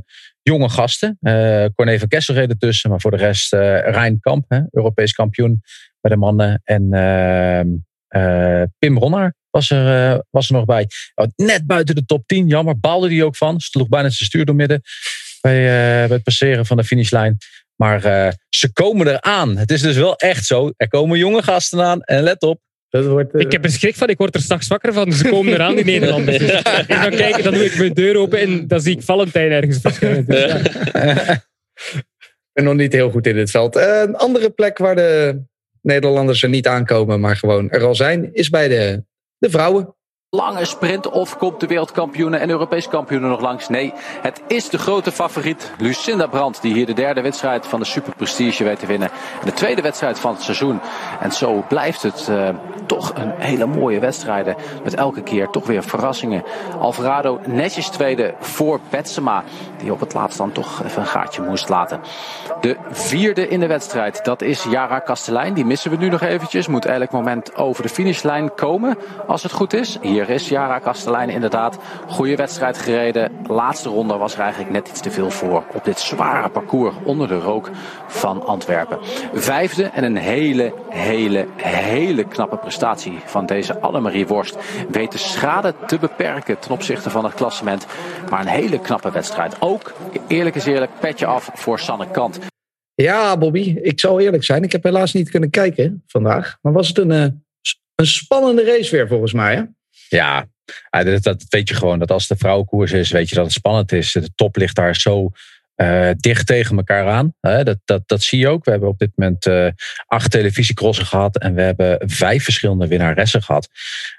[0.49, 1.17] jonge gasten.
[1.21, 2.89] Eh Corné van ertussen.
[2.89, 5.61] Maar voor de rest eh Rijn Kamp, hè, Europees kampioen
[6.01, 6.61] bij de mannen.
[6.63, 6.93] En
[8.07, 10.87] eh, Pim Ronnaar was er, was er nog bij.
[11.15, 12.79] Oh, net buiten de top 10, jammer.
[12.79, 13.59] Baalde hij ook van.
[13.59, 14.81] Sloeg bijna zijn stuur door midden
[15.41, 15.61] bij,
[16.07, 17.37] het passeren van de finishlijn.
[17.75, 18.01] Maar
[18.49, 19.57] ze komen eraan.
[19.57, 20.71] Het is dus wel echt zo.
[20.77, 22.01] Er komen jonge gasten aan.
[22.01, 22.59] En let op.
[22.89, 25.11] Dat wordt, eh, Ik heb er schrik van, ik word er straks wakker van.
[25.11, 26.37] Ze komen eraan, die Nederlanders.
[26.37, 29.51] Dus ik ga kijken, dan doe ik mijn deur open en dan zie ik Valentijn
[29.51, 30.25] ergens verschijnen.
[30.25, 30.57] Dus ja.
[31.93, 33.75] Ik ben nog niet heel goed in het veld.
[33.75, 35.41] Eh, een andere plek waar de
[35.81, 39.03] Nederlanders er niet aankomen, maar gewoon er al zijn, is bij de,
[39.37, 39.93] de vrouwen.
[40.31, 43.69] Lange sprint of komt de wereldkampioenen en Europees kampioenen nog langs?
[43.69, 47.85] Nee, het is de grote favoriet Lucinda Brandt die hier de derde wedstrijd van de
[47.85, 49.09] Super Prestige weet te winnen.
[49.11, 50.79] En de tweede wedstrijd van het seizoen.
[51.19, 52.49] En zo blijft het eh,
[52.89, 56.43] toch een hele mooie wedstrijden met elke keer toch weer verrassingen.
[56.79, 59.43] Alvarado netjes tweede voor Betsema
[59.79, 61.99] die op het laatst dan toch even een gaatje moest laten.
[62.61, 65.53] De vierde in de wedstrijd, dat is Jara Kastelein.
[65.53, 66.67] Die missen we nu nog eventjes.
[66.67, 69.97] Moet elk moment over de finishlijn komen, als het goed is.
[70.01, 71.77] Hier is Jara Kastelein inderdaad.
[72.07, 73.31] Goede wedstrijd gereden.
[73.47, 75.63] Laatste ronde was er eigenlijk net iets te veel voor.
[75.73, 77.69] Op dit zware parcours onder de rook
[78.07, 78.99] van Antwerpen.
[79.33, 84.57] Vijfde en een hele, hele, hele knappe prestatie van deze Annemarie Worst.
[84.89, 87.85] Weet de schade te beperken ten opzichte van het klassement.
[88.29, 89.59] Maar een hele knappe wedstrijd.
[89.69, 89.93] Ook,
[90.27, 92.39] eerlijk is eerlijk, petje af voor Sanne Kant.
[92.95, 94.63] Ja, Bobby, ik zal eerlijk zijn.
[94.63, 96.57] Ik heb helaas niet kunnen kijken vandaag.
[96.61, 97.27] Maar was het een, eh,
[97.95, 99.55] een spannende race weer volgens mij?
[99.55, 99.63] Hè?
[100.17, 100.47] Ja,
[100.89, 101.99] ja, dat, dat weet je gewoon.
[101.99, 104.11] Dat als de vrouwenkoers is, weet je dat het spannend is.
[104.11, 105.31] De top ligt daar zo
[105.79, 107.33] eh, dicht tegen elkaar aan.
[107.39, 108.65] Dat, dat, dat zie je ook.
[108.65, 109.67] We hebben op dit moment eh,
[110.07, 111.37] acht televisiecrossen gehad.
[111.37, 113.69] En we hebben vijf verschillende winnaressen gehad.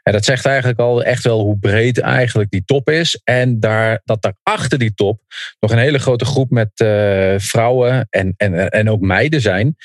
[0.02, 3.20] En dat zegt eigenlijk al echt wel hoe breed eigenlijk die top is.
[3.24, 5.20] En daar, dat daar achter die top
[5.58, 9.76] nog een hele grote groep met eh, vrouwen en, en, en ook meiden zijn.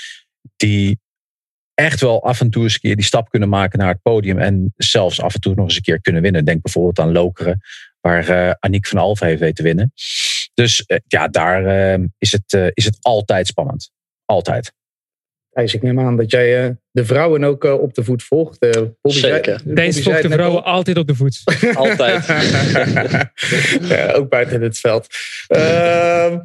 [0.56, 1.00] Die
[1.74, 4.40] echt wel af en toe eens een keer die stap kunnen maken naar het podium.
[4.40, 6.46] En zelfs af en toe nog eens een keer kunnen winnen.
[6.46, 7.62] Denk bijvoorbeeld aan Lokeren,
[8.02, 9.94] waar eh Aniek van Alphen heeft weten winnen.
[10.56, 13.92] Dus eh, ja, daar eh, is, het, eh, is het altijd spannend.
[14.26, 14.74] Altijd.
[15.50, 18.60] Thijs, ik neem aan dat jij eh, de vrouwen ook op de voet volgt.
[18.60, 19.62] Bobby zei- Zeker.
[19.64, 20.34] Bobby Thijs volgt de al.
[20.34, 21.42] vrouwen altijd op de voet.
[21.74, 22.26] Altijd.
[23.90, 25.08] ja, ook buiten het veld.
[25.48, 26.40] Ehm,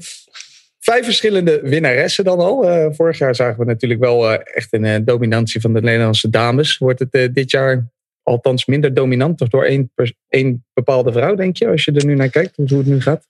[0.79, 2.69] vijf verschillende winnaressen dan al.
[2.71, 6.79] Eh, vorig jaar zagen we natuurlijk wel echt een dominantie van de Nederlandse dames.
[6.79, 7.91] Wordt het dit jaar
[8.23, 9.93] althans minder dominant toch door één,
[10.29, 11.69] één bepaalde vrouw, denk je?
[11.69, 13.29] Als je er nu naar kijkt, hoe het nu gaat.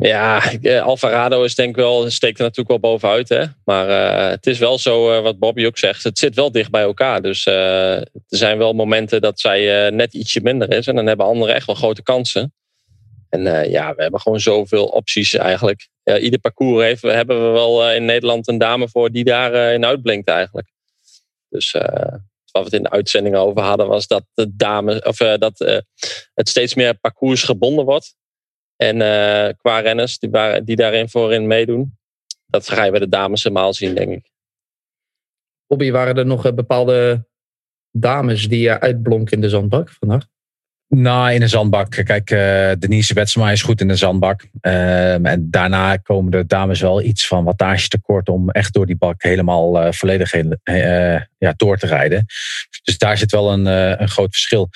[0.00, 3.28] Ja, eh, Alvarado is denk wel, steekt er natuurlijk wel bovenuit.
[3.28, 3.44] Hè?
[3.64, 6.70] Maar eh, het is wel zo, eh, wat Bobby ook zegt, het zit wel dicht
[6.70, 7.22] bij elkaar.
[7.22, 10.86] Dus er zijn wel momenten dat zij net ietsje minder is.
[10.86, 12.54] En dan hebben anderen echt wel grote kansen.
[13.28, 15.88] En ja, we hebben gewoon zoveel opties eigenlijk.
[16.20, 20.28] Ieder parcours heeft, hebben we wel in Nederland een dame voor die daarin in uitblinkt
[20.28, 20.68] eigenlijk.
[21.48, 21.72] Dus
[22.52, 25.82] wat we het in de uitzending over hadden, was dat de dames, of, dat
[26.34, 28.18] het steeds meer parcours gebonden wordt.
[28.80, 31.98] En eh, qua renners die, waar- die daarin voorin meedoen.
[32.46, 34.30] Dat ga je bij de dames helemaal zien, denk ik.
[35.66, 37.26] Bobby, waren er nog eh, bepaalde
[37.90, 40.26] dames die eh, uitblonken in de zandbak vandaag?
[40.88, 41.90] Nou, in een zandbak.
[41.90, 44.46] Kijk, eh, Denise Betsema is goed in de zandbak.
[44.60, 48.96] Ehm, en daarna komen de dames wel iets van wattage tekort om echt door die
[48.96, 52.24] bak helemaal eh, volledig heen- eh, ja, door te rijden.
[52.84, 54.68] Dus daar zit wel een, eh, een groot verschil.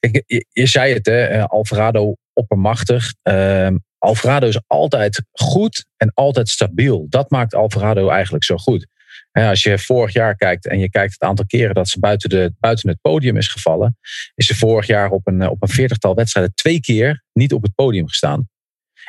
[0.00, 3.14] Kijk, je, je zei het, hè, Alvarado oppermachtig.
[3.22, 7.06] Ehm, Alvarado is altijd goed en altijd stabiel.
[7.08, 8.86] Dat maakt Alvarado eigenlijk zo goed.
[9.32, 12.52] Als je vorig jaar kijkt en je kijkt het aantal keren dat ze buiten, de,
[12.58, 13.98] buiten het podium is gevallen,
[14.34, 17.62] is ze vorig jaar op een, eh, op een veertigtal wedstrijden twee keer niet op
[17.62, 18.48] het podium gestaan.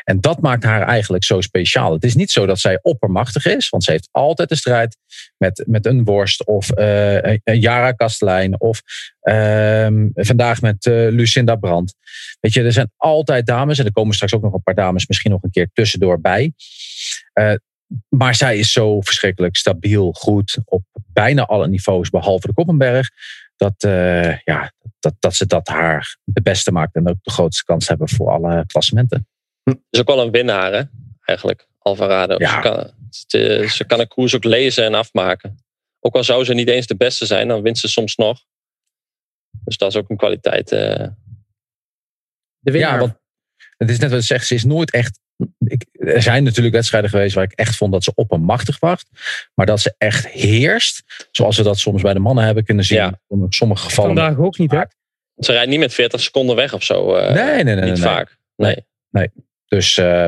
[0.03, 1.93] En dat maakt haar eigenlijk zo speciaal.
[1.93, 4.97] Het is niet zo dat zij oppermachtig is, want ze heeft altijd de strijd
[5.37, 8.81] met, met een worst of eh, een- Jara Kastelein of
[9.21, 11.95] ehm, vandaag met eh, Lucinda Brandt.
[12.39, 15.07] Weet je, er zijn altijd dames en er komen straks ook nog een paar dames
[15.07, 16.53] misschien nog een keer tussendoor bij.
[17.33, 17.53] Eh,
[18.09, 23.09] maar zij is zo verschrikkelijk stabiel, goed op bijna alle niveaus, behalve de Koppenberg.
[23.55, 27.63] Dat, uh, ja, dat, dat ze dat haar de beste maakt en ook de grootste
[27.63, 29.27] kans hebben voor alle klassementen.
[29.63, 29.75] Hm.
[29.89, 30.83] Is ook wel een winnaar, hè?
[31.25, 32.35] eigenlijk, Alvarado.
[32.37, 32.61] Ja.
[33.09, 35.57] Ze, kan, ze kan een koers ook lezen en afmaken.
[35.99, 38.43] Ook al zou ze niet eens de beste zijn, dan wint ze soms nog.
[39.65, 40.71] Dus dat is ook een kwaliteit.
[40.71, 40.79] Uh...
[42.59, 42.91] De winnaar.
[42.91, 43.13] Ja, want
[43.77, 45.19] het is net wat ik zeg, ze is nooit echt.
[45.57, 48.79] Ik, er zijn natuurlijk wedstrijden geweest waar ik echt vond dat ze op een machtig
[48.79, 49.09] wacht.
[49.53, 51.27] Maar dat ze echt heerst.
[51.31, 52.97] Zoals we dat soms bij de mannen hebben kunnen zien.
[52.97, 53.19] Ja.
[53.27, 54.15] In sommige gevallen.
[54.15, 54.83] Vandaag ook niet, hè?
[55.37, 57.17] Ze rijdt niet met 40 seconden weg of zo.
[57.17, 57.75] Uh, nee, nee, nee.
[57.75, 58.37] Niet nee, vaak.
[58.55, 58.85] Nee.
[59.09, 59.31] nee.
[59.73, 60.25] Dus, uh,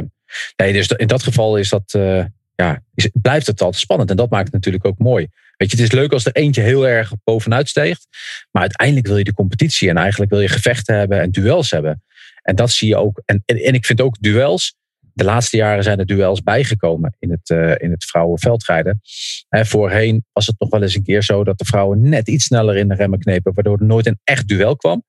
[0.56, 1.94] nee, dus in dat geval is dat.
[1.98, 2.24] Uh,
[2.56, 4.10] ja, blijft het altijd spannend.
[4.10, 5.28] En dat maakt het natuurlijk ook mooi.
[5.58, 8.08] Weet je, het is leuk als er eentje heel erg bovenuit steegt.
[8.52, 12.04] Maar uiteindelijk wil je de competitie en eigenlijk wil je gevechten hebben en duels hebben.
[12.42, 13.22] En dat zie je ook.
[13.26, 14.76] En, en, ik vind ook duels.
[15.14, 19.02] De laatste jaren zijn er duels bijgekomen in het, uh, in het vrouwenveldrijden.
[19.50, 22.46] En voorheen was het nog wel eens een keer zo dat de vrouwen net iets
[22.46, 25.04] sneller in de remmen knepen, waardoor er nooit een echt duel kwam.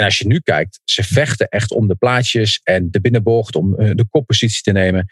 [0.00, 3.78] En als je nu kijkt, ze vechten echt om de plaatjes en de binnenbocht, om
[3.78, 5.06] eh, de koppositie te nemen.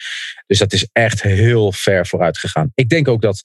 [0.47, 2.71] Dus dat is echt heel ver vooruit gegaan.
[2.75, 3.45] Ik denk ook dat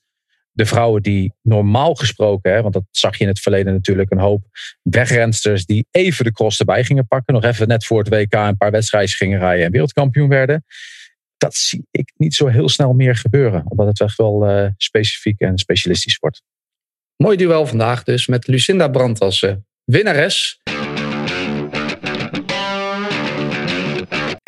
[0.52, 4.20] de vrouwen die normaal gesproken, hè, want dat zag je in het verleden natuurlijk, een
[4.20, 4.44] hoop
[4.82, 7.34] wegrensters die even de cross erbij gingen pakken.
[7.34, 10.66] Nog even net voor het WK een paar wedstrijden gingen rijden en wereldkampioen werden.
[11.38, 15.40] Dat zie ik niet zo heel snel meer gebeuren, omdat het echt wel uh, specifiek
[15.40, 16.42] en specialistisch wordt.
[17.16, 19.54] Mooi duel vandaag dus met Lucinda Brandt als uh,
[19.84, 20.60] winnares.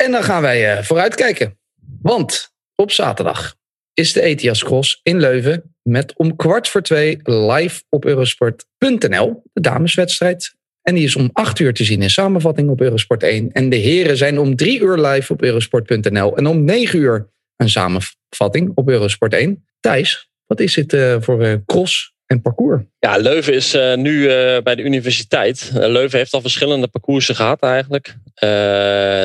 [0.06, 1.58] En dan gaan wij uh, vooruitkijken.
[2.02, 3.54] Want op zaterdag
[3.94, 9.60] is de ETIAS Cross in Leuven met om kwart voor twee live op eurosport.nl, de
[9.60, 10.54] dameswedstrijd.
[10.82, 13.52] En die is om acht uur te zien in samenvatting op Eurosport 1.
[13.52, 17.70] En de heren zijn om drie uur live op eurosport.nl en om negen uur een
[17.70, 19.64] samenvatting op Eurosport 1.
[19.80, 22.82] Thijs, wat is dit uh, voor uh, cross en parcours?
[22.98, 24.26] Ja, Leuven is uh, nu
[24.62, 25.70] bij de universiteit.
[25.72, 28.16] Leuven heeft al verschillende parcoursen gehad eigenlijk.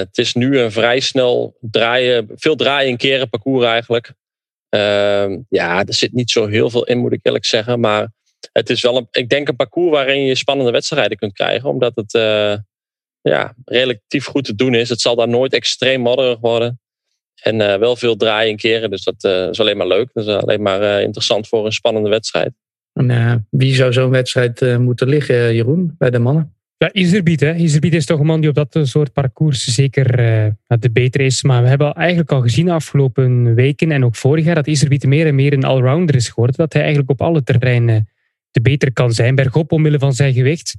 [0.07, 4.13] het is nu een vrij snel draaien, veel draaien en keren parcours eigenlijk.
[4.69, 7.79] Ehm, ja, er zit niet zo heel veel in, moet ik eerlijk zeggen.
[7.79, 8.11] Maar
[8.51, 11.69] het is wel, een, ik denk, een parcours waarin je spannende wedstrijden kunt krijgen.
[11.69, 12.11] Omdat het
[13.21, 14.89] ja, relatief goed te doen is.
[14.89, 16.79] Het zal daar nooit extreem modderig worden.
[17.41, 18.89] En wel veel draaien en keren.
[18.89, 20.09] Dus dat is alleen maar leuk.
[20.13, 22.51] Dat is alleen maar interessant voor een spannende wedstrijd.
[22.93, 26.53] En wie zou zo'n wedstrijd moeten liggen, Jeroen, bij de mannen?
[26.81, 27.39] Ja, Iserbiet.
[27.39, 27.55] Hè.
[27.55, 31.43] Iserbiet is toch een man die op dat soort parcours zeker uh, de betere is.
[31.43, 35.05] Maar we hebben eigenlijk al gezien de afgelopen weken en ook vorig jaar dat Iserbiet
[35.05, 36.55] meer en meer een allrounder is geworden.
[36.55, 38.09] Dat hij eigenlijk op alle terreinen
[38.51, 39.35] de betere kan zijn.
[39.35, 40.75] Bergop omwille van zijn gewicht.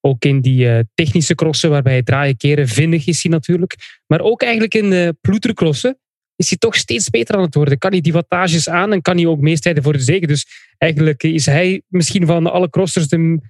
[0.00, 4.00] Ook in die technische crossen waarbij hij draaien keren vindig is hij natuurlijk.
[4.06, 5.98] Maar ook eigenlijk in de ploetercrossen
[6.40, 7.78] is hij toch steeds beter aan het worden.
[7.78, 10.28] Kan hij die wattages aan en kan hij ook meestrijden voor de zegen.
[10.28, 10.46] Dus
[10.78, 13.40] eigenlijk is hij misschien van alle crossers de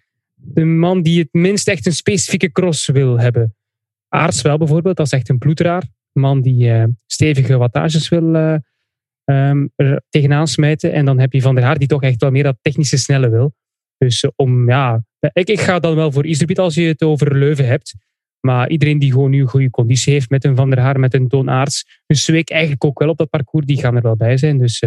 [0.42, 3.54] de man die het minst echt een specifieke cross wil hebben.
[4.08, 5.82] Aarts wel bijvoorbeeld, dat is echt een ploeteraar.
[6.12, 10.92] Een man die uh, stevige wattages wil uh, tegenaan smijten.
[10.92, 13.28] En dan heb je Van der Haar die toch echt wel meer dat technische snelle
[13.28, 13.54] wil.
[13.98, 17.38] Dus uh, om, ja, ik, ik ga dan wel voor Iserbiet als je het over
[17.38, 17.94] Leuven hebt.
[18.40, 21.14] Maar iedereen die gewoon nu een goede conditie heeft met een Van der Haar, met
[21.14, 24.16] een Toon Aarts, een Zweek eigenlijk ook wel op dat parcours, die gaan er wel
[24.16, 24.58] bij zijn.
[24.58, 24.80] Dus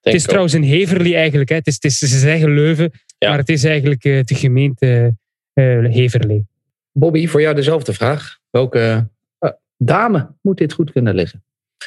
[0.00, 1.48] het is trouwens een Heverly eigenlijk.
[1.48, 1.54] Hè.
[1.54, 5.14] Het is, het is, ze zeggen Leuven, maar het is eigenlijk uh, de gemeente
[5.54, 6.46] uh, Heverlee.
[6.92, 8.38] Bobby, voor jou dezelfde vraag.
[8.50, 9.08] Welke
[9.40, 11.44] uh, dame moet dit goed kunnen liggen?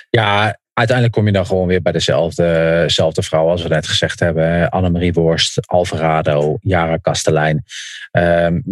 [0.10, 4.19] Ja, uiteindelijk kom je dan gewoon weer bij dezelfde, dezelfde vrouw als we net gezegd
[4.19, 4.69] hebben.
[4.69, 7.63] Annemarie Worst, Alvarado, Jara Kastelein.
[8.12, 8.63] Um,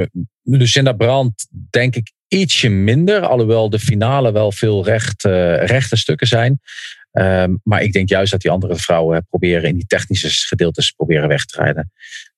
[0.44, 3.22] Lucinda Brandt, denk ik ietsje minder.
[3.22, 6.60] Alhoewel de finale wel veel recht, rechte stukken zijn.
[7.12, 11.28] Um, maar ik denk juist dat die andere vrouwen proberen in die technische gedeeltes proberen
[11.28, 11.92] weg te rijden.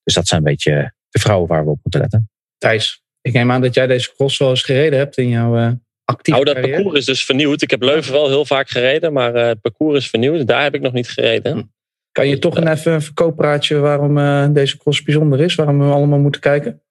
[0.04, 2.30] Dus dat zijn een beetje de vrouwen waar we op moeten letten.
[2.58, 5.72] Thijs, ik neem aan dat jij deze cross wel eens gereden hebt in jouw uh,
[6.06, 7.62] actieve Nou, dat parcours is dus vernieuwd.
[7.62, 10.48] Ik heb Leuven wel heel vaak gereden, maar uh, het parcours is vernieuwd.
[10.48, 11.52] Daar heb ik nog niet gereden.
[11.52, 11.64] Hm.
[12.12, 15.56] Kan je toch een even een verkooppraatje waarom uh, deze cross bijzonder is?
[15.56, 16.82] Waarom we allemaal moeten kijken?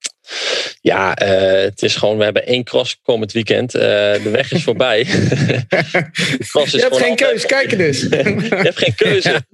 [0.80, 3.74] Ja, uh, het is gewoon, we hebben één cross komend weekend.
[3.74, 5.04] Uh, de weg is voorbij.
[6.50, 8.00] cross is je hebt geen keuze, kijken dus.
[8.00, 8.16] je
[8.48, 9.46] hebt geen keuze.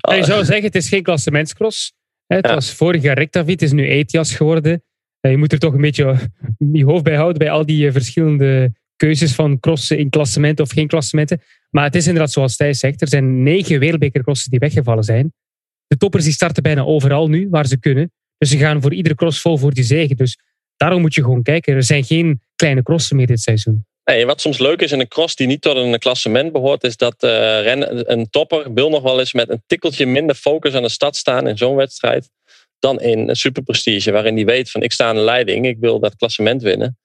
[0.00, 0.16] oh.
[0.20, 1.92] Je zou zeggen, het is geen klassementscross.
[2.26, 2.54] Het ja.
[2.54, 4.82] was vorig jaar Rectavit, het is nu Etias geworden.
[5.20, 6.16] Je moet er toch een beetje
[6.72, 10.70] je hoofd bij houden bij al die eh, verschillende keuzes van crossen in klassementen of
[10.70, 11.42] geen klassementen.
[11.70, 15.32] Maar het is inderdaad zoals Thijs zegt, er zijn negen wereldbekercrossen die weggevallen zijn.
[15.86, 18.12] De toppers die starten bijna overal nu, waar ze kunnen.
[18.40, 20.16] Dus ze gaan voor iedere cross vol voor die zegen.
[20.16, 20.38] Dus
[20.76, 21.74] daarom moet je gewoon kijken.
[21.74, 23.84] Er zijn geen kleine crossen meer dit seizoen.
[24.26, 27.14] Wat soms leuk is in een cross die niet tot een klassement behoort, is dat
[27.18, 31.16] ren, een topper wil nog wel eens met een tikkeltje minder focus aan de stad
[31.16, 32.30] staan in zo'n wedstrijd
[32.78, 36.00] dan in een superprestige, waarin hij weet van ik sta aan de leiding, ik wil
[36.00, 36.98] dat klassement winnen.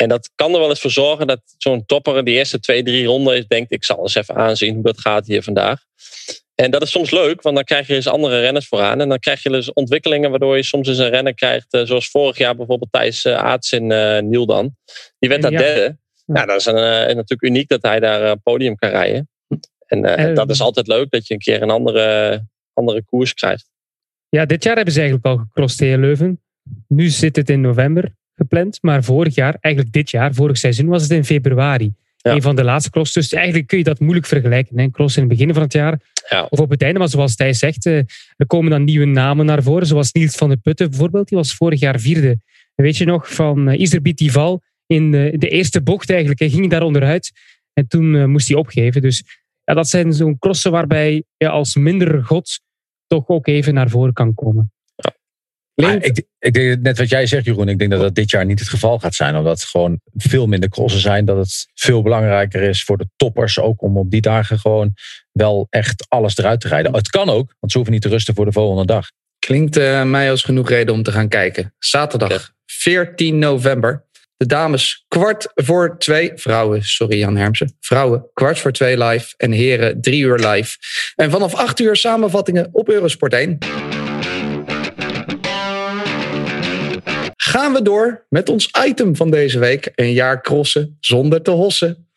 [0.00, 3.06] En dat kan er wel eens voor zorgen dat zo'n topper de eerste twee, drie
[3.06, 5.80] ronden denkt ik zal eens even aanzien hoe dat gaat hier vandaag.
[6.54, 9.00] En dat is soms leuk, want dan krijg je eens andere renners vooraan.
[9.00, 11.72] En dan krijg je dus ontwikkelingen waardoor je soms eens een renner krijgt.
[11.72, 14.76] Eh, zoals vorig jaar bijvoorbeeld Thijs uh, Aarts in uh, Nieldan.
[15.18, 15.98] Die werd daar derde.
[16.26, 16.74] Ja, dat is een,
[17.06, 19.28] natuurlijk uniek dat hij daar podium kan rijden.
[19.86, 23.70] En dat is altijd leuk dat je een keer een andere, andere koers krijgt.
[24.28, 26.42] Ja, dit jaar hebben ze eigenlijk al gecrossed in Leuven.
[26.88, 28.78] Nu zit het in november gepland.
[28.82, 31.92] Maar vorig jaar, eigenlijk dit jaar, vorig seizoen, was het in februari.
[32.22, 33.12] Een van de laatste cross.
[33.12, 34.78] Dus eigenlijk kun je dat moeilijk vergelijken.
[34.78, 36.46] Een cross in het begin van het jaar ja.
[36.50, 36.98] of op het einde.
[36.98, 37.96] Maar zoals Thijs zegt, eh,
[38.36, 39.86] er komen dan nieuwe namen naar voren.
[39.86, 41.28] Zoals Niels van der Putten bijvoorbeeld.
[41.28, 42.38] Die was vorig jaar vierde.
[42.74, 46.40] weet je nog, van uh, Iserbiet die val in de, de, eerste bocht eigenlijk.
[46.40, 47.32] Hij ging daar onderuit.
[47.72, 49.02] En toen moest hij opgeven.
[49.02, 49.24] Dus
[49.64, 52.60] ja, dat zijn zo'n crossen waarbij je als minder god
[53.06, 54.72] toch ook even naar voren kan komen.
[55.84, 57.68] Ah, ik, ik denk net wat jij zegt, Jeroen.
[57.68, 59.36] Ik denk dat dat dit jaar niet het geval gaat zijn.
[59.36, 61.24] Omdat het gewoon veel minder crossen zijn.
[61.24, 64.94] Dat het veel belangrijker is voor de toppers ook om op die dagen gewoon
[65.32, 66.94] wel echt alles eruit te rijden.
[66.94, 69.10] Het kan ook, want ze hoeven niet te rusten voor de volgende dag.
[69.38, 71.74] Klinkt uh, mij als genoeg reden om te gaan kijken.
[71.78, 74.06] Zaterdag 14 november.
[74.36, 76.32] De dames kwart voor twee.
[76.34, 77.76] Vrouwen, sorry Jan Hermsen.
[77.80, 79.34] Vrouwen kwart voor twee live.
[79.36, 80.76] En heren drie uur live.
[81.14, 83.58] En vanaf acht uur samenvattingen op Eurosport 1.
[87.48, 89.92] Gaan we door met ons item van deze week.
[89.94, 92.08] Een jaar crossen zonder te hossen.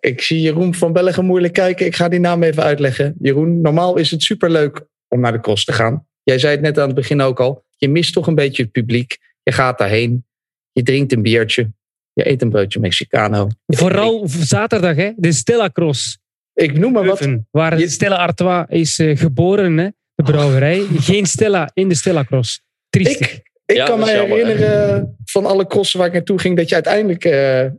[0.00, 1.86] Ik zie Jeroen van Bellegem moeilijk kijken.
[1.86, 3.14] Ik ga die naam even uitleggen.
[3.20, 6.06] Jeroen, normaal is het superleuk om naar de cross te gaan.
[6.22, 7.64] Jij zei het net aan het begin ook al.
[7.76, 9.18] Je mist toch een beetje het publiek.
[9.42, 10.24] Je gaat daarheen.
[10.72, 11.72] Je drinkt een biertje.
[12.12, 13.48] Je eet een broodje Mexicano.
[13.66, 15.12] Vooral zaterdag, hè?
[15.16, 16.18] de Stella Cross.
[16.54, 17.28] Ik noem maar wat.
[17.50, 17.88] Waar je...
[17.88, 19.88] Stella Artois is uh, geboren, hè?
[20.14, 20.86] de brouwerij.
[20.96, 22.62] Geen Stella in de Stella Cross.
[22.88, 23.32] Triestig.
[23.32, 27.24] Ik ik kan me herinneren van alle crossen waar ik naartoe ging, dat je uiteindelijk
[27.24, 27.70] uh, uh,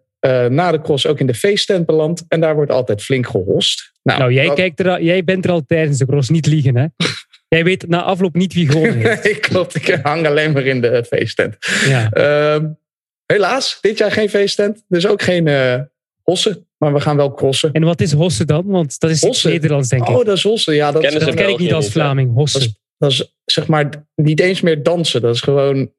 [0.46, 2.24] na de cross ook in de feesttent belandt.
[2.28, 3.92] En daar wordt altijd flink gehost.
[4.04, 6.76] Nou, nou jij, kijkt er al, jij bent er al tijdens de cross, niet liegen
[6.76, 6.86] hè?
[7.56, 9.26] jij weet na afloop niet wie gewonnen heeft.
[9.36, 11.58] ik klopt, ik hang alleen maar in de feesttent.
[11.88, 12.10] Ja.
[12.14, 12.64] Uh,
[13.26, 14.84] helaas, dit jaar geen feesttent.
[14.88, 15.76] Dus ook geen uh,
[16.22, 16.68] hossen.
[16.78, 17.72] Maar we gaan wel crossen.
[17.72, 18.66] En wat is hossen dan?
[18.66, 19.52] Want dat is hossen.
[19.52, 20.18] Nederlands, denk ik.
[20.18, 20.76] Oh, dat is hossen.
[20.76, 22.34] Ja, dat, dat ken ik niet als Vlaming.
[22.34, 22.76] Hossen.
[23.04, 25.22] Dat is zeg maar niet eens meer dansen.
[25.22, 25.92] Dat is gewoon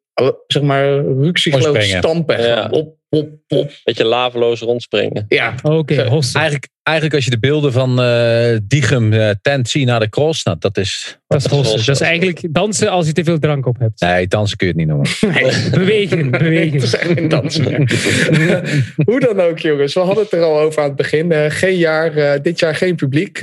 [0.46, 2.42] zeg maar ruksigloos stampen.
[2.42, 2.68] Ja.
[2.70, 3.72] Op, op, op.
[3.84, 5.24] Beetje laveloos rondspringen.
[5.28, 5.54] Ja.
[5.62, 5.96] Oké, okay,
[6.32, 10.44] eigenlijk, eigenlijk als je de beelden van uh, Diegem uh, tent ziet naar de cross,
[10.44, 11.18] nou, dat is...
[11.26, 11.86] Dat is hossen.
[11.86, 14.00] Dat is eigenlijk dansen als je te veel drank op hebt.
[14.00, 15.10] Nee, dansen kun je het niet noemen.
[15.20, 15.70] Nee.
[15.80, 16.80] bewegen, bewegen.
[16.80, 17.64] Het zijn geen dansen
[19.08, 19.94] Hoe dan ook, jongens.
[19.94, 21.30] We hadden het er al over aan het begin.
[21.30, 23.40] Uh, geen jaar, dit jaar geen publiek.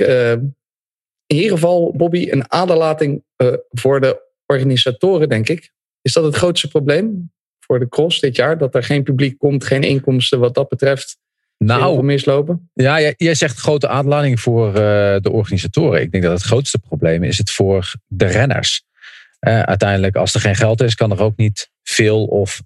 [1.32, 3.24] In ieder geval, Bobby, een aderlating
[3.70, 5.72] voor de organisatoren, denk ik.
[6.02, 8.58] Is dat het grootste probleem voor de cross dit jaar?
[8.58, 11.18] Dat er geen publiek komt, geen inkomsten wat dat betreft?
[11.58, 12.70] Nou, mislopen?
[12.74, 14.74] Ja, jij, jij zegt grote aanlading voor uh,
[15.20, 16.00] de organisatoren.
[16.00, 18.82] Ik denk dat het grootste probleem is het voor de renners.
[19.40, 22.62] Uh, uiteindelijk, als er geen geld is, kan er ook niet veel of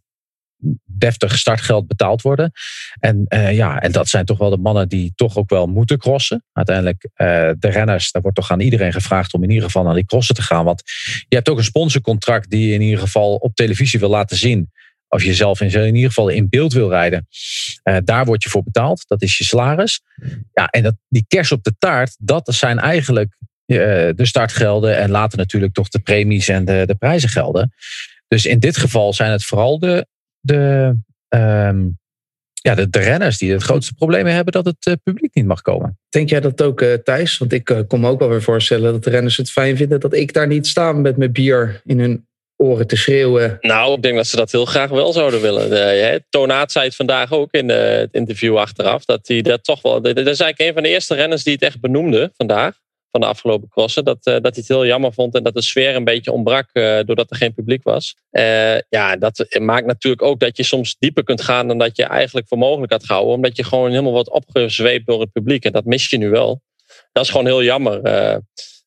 [0.99, 2.53] deftig startgeld betaald worden.
[2.99, 5.99] En uh, ja, en dat zijn toch wel de mannen die toch ook wel moeten
[5.99, 6.45] crossen.
[6.53, 7.19] Uiteindelijk, uh,
[7.59, 10.35] de renners, daar wordt toch aan iedereen gevraagd om in ieder geval naar die crossen
[10.35, 10.65] te gaan.
[10.65, 10.83] Want
[11.29, 14.71] je hebt ook een sponsorcontract die je in ieder geval op televisie wil laten zien.
[15.09, 17.27] Als je zelf in, ieder geval in beeld wil rijden.
[17.85, 19.05] Uh, daar word je voor betaald.
[19.09, 20.01] Dat is je salaris.
[20.53, 24.99] Ja, en dat, die kers op de taart, dat zijn eigenlijk de startgelden.
[24.99, 27.73] En later natuurlijk toch de premies en de, de prijzengelden.
[28.29, 30.07] Dus in dit geval zijn het vooral de,
[30.47, 30.95] de,
[31.29, 31.99] um,
[32.53, 35.63] ja, de, de, renners die het grootste probleem hebben dat het uh, publiek niet mag
[35.63, 35.99] komen.
[36.09, 37.39] Denk jij dat ook, uh, Thijs?
[37.39, 40.01] Want ik uh, kon me ook wel weer voorstellen dat de renners het fijn vinden
[40.01, 43.59] dat ik daar niet sta met mijn bier in hun oren te schreeuwen.
[43.61, 45.71] Nou, ik denk dat ze dat heel graag wel zouden willen.
[45.71, 49.05] De, Tonaat zei het vandaag ook in het interview achteraf.
[49.05, 50.01] Dat hij dat toch wel.
[50.01, 52.85] Dat is eigenlijk een van de eerste renners die het echt benoemde vandaag
[53.17, 54.05] van de afgelopen crossen.
[54.05, 56.69] Dat, uh, dat hij het heel jammer vond en dat de sfeer een beetje ontbrak
[56.73, 58.17] uh, doordat er geen publiek was.
[58.31, 62.05] Uh, ja, dat maakt natuurlijk ook dat je soms dieper kunt gaan dan dat je
[62.05, 63.35] eigenlijk voor mogelijk had gehouden.
[63.35, 65.65] Omdat je gewoon helemaal wordt opgezweept door het publiek.
[65.65, 66.63] En dat mis je nu wel.
[67.13, 68.01] Dat is gewoon heel jammer.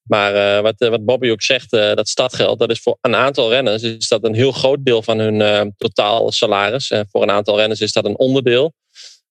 [0.03, 4.07] maar wat, wat Bobby ook zegt, dat stadgeld, dat is voor een aantal renners is
[4.07, 6.91] dat een heel groot deel van hun totaal salaris.
[7.11, 8.73] voor een aantal renners is dat een onderdeel.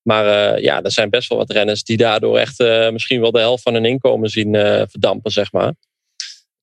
[0.03, 3.30] Maar uh, ja, er zijn best wel wat renners die daardoor echt uh, misschien wel
[3.30, 5.74] de helft van hun inkomen zien uh, verdampen, zeg maar.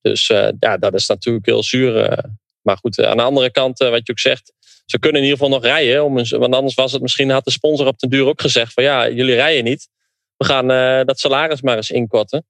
[0.01, 0.27] Dus
[0.59, 2.23] ja, dat is natuurlijk heel zuur.
[2.61, 4.53] maar goed, aan de andere kant, wat je ook zegt,
[4.85, 6.03] ze kunnen in ieder geval nog rijden.
[6.03, 8.83] Om want anders was het misschien, had de sponsor op den duur ook gezegd van
[8.83, 9.87] ja, jullie rijden niet.
[10.37, 10.67] We gaan
[11.05, 12.45] dat salaris maar eens inkorten.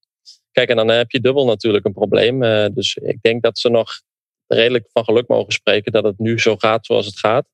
[0.51, 2.39] Kijk, en dan heb je dubbel natuurlijk een probleem.
[2.73, 4.01] Dus ik denk dat ze nog
[4.47, 7.45] redelijk van geluk mogen spreken dat het nu zo gaat zoals het gaat.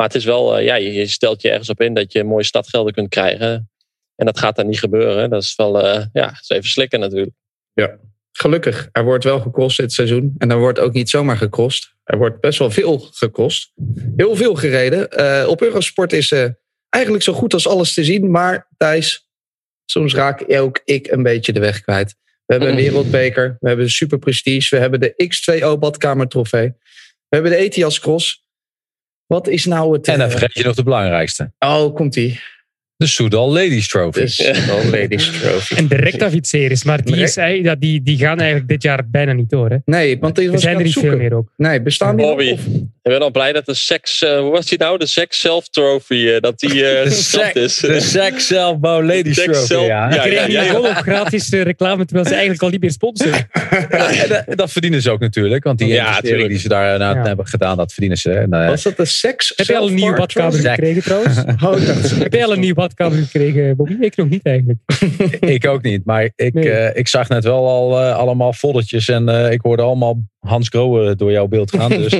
[0.00, 2.44] Maar het is wel, uh, ja, je stelt je ergens op in dat je mooie
[2.44, 3.70] stadgelden kunt krijgen.
[4.16, 5.30] En dat gaat dan niet gebeuren.
[5.30, 7.30] Dat is wel, ja, dat is even slikken natuurlijk.
[7.72, 7.98] Ja,
[8.32, 8.88] gelukkig.
[8.92, 10.34] Er wordt wel gekost dit seizoen.
[10.38, 11.94] En er wordt ook niet zomaar gekost.
[12.04, 13.72] Er wordt best wel veel gekost.
[14.16, 15.08] Heel veel gereden.
[15.20, 16.48] Uh, op Eurosport is uh,
[16.88, 18.30] eigenlijk zo goed als alles te zien.
[18.30, 19.28] Maar Thijs,
[19.84, 22.16] soms raak ook ik een beetje de weg kwijt.
[22.46, 23.56] We hebben een wereldbeker.
[23.60, 24.74] We hebben de Super Prestige.
[24.74, 26.68] We hebben de X2O badkamer trofee.
[27.28, 28.48] We hebben de ETIAS Cross.
[29.30, 30.08] Wat is nou het...
[30.08, 31.52] En dan vergeet je nog de belangrijkste.
[31.58, 32.40] Oh, komt-ie.
[32.96, 34.20] De Soudal Ladies Trophy.
[34.20, 35.74] De Soudal Ladies Trophy.
[35.74, 37.38] En de Recta-fietseries, maar die, is,
[37.78, 39.70] die, die gaan eigenlijk dit jaar bijna niet door.
[39.70, 39.76] Hè?
[39.84, 41.52] Nee, want die er zijn er niet veel meer ook.
[41.56, 42.60] Nee, bestaan die Bobby, nog?
[43.02, 44.98] Ik ben al blij dat de Sex, uh, hoe was die nou?
[44.98, 47.78] De Sex Self Trophy, uh, dat die uh, de is.
[47.78, 50.14] De Sex Self Bow Ladies Sex Trophy, self, ja.
[50.14, 50.78] ja, ja, ja, ja.
[50.78, 53.48] op gratis reclame, terwijl ze eigenlijk al niet meer sponsoren.
[53.90, 57.16] ja dat, dat, verdienen ze ook natuurlijk, want die ja, investering die ze daar nou,
[57.16, 57.26] ja.
[57.26, 58.32] hebben gedaan, dat verdienen ze.
[58.32, 61.38] En, was dat de Sex Heb je al een nieuw badkamer gekregen trouwens?
[61.38, 61.74] oh,
[62.18, 63.76] Heb je al een nieuw badkamer gekregen?
[63.76, 63.96] Bobby?
[64.00, 64.78] Ik nog niet eigenlijk.
[65.56, 66.04] ik ook niet.
[66.04, 66.64] Maar ik, Nee.
[66.64, 69.08] uh, ik zag net wel al uh, allemaal foldertjes.
[69.08, 71.90] En uh, ik hoorde allemaal Hans Grohe door jouw beeld gaan.
[71.90, 72.10] Dus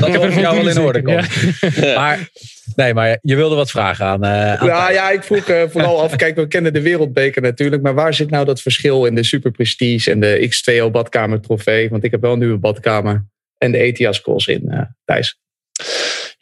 [0.00, 1.02] dat voor jou wel in orde.
[1.04, 1.94] Ja.
[1.94, 2.28] Maar,
[2.76, 4.24] nee, maar je wilde wat vragen aan.
[4.26, 6.16] aan nou ja, ik vroeg vooral af.
[6.16, 7.82] Kijk, we kennen de wereldbeker natuurlijk.
[7.82, 11.88] Maar waar zit nou dat verschil in de Super Prestige en de X2O badkamer trofee?
[11.88, 13.26] Want ik heb wel nu een badkamer.
[13.58, 15.40] En de ETIAS Cross in Thijs.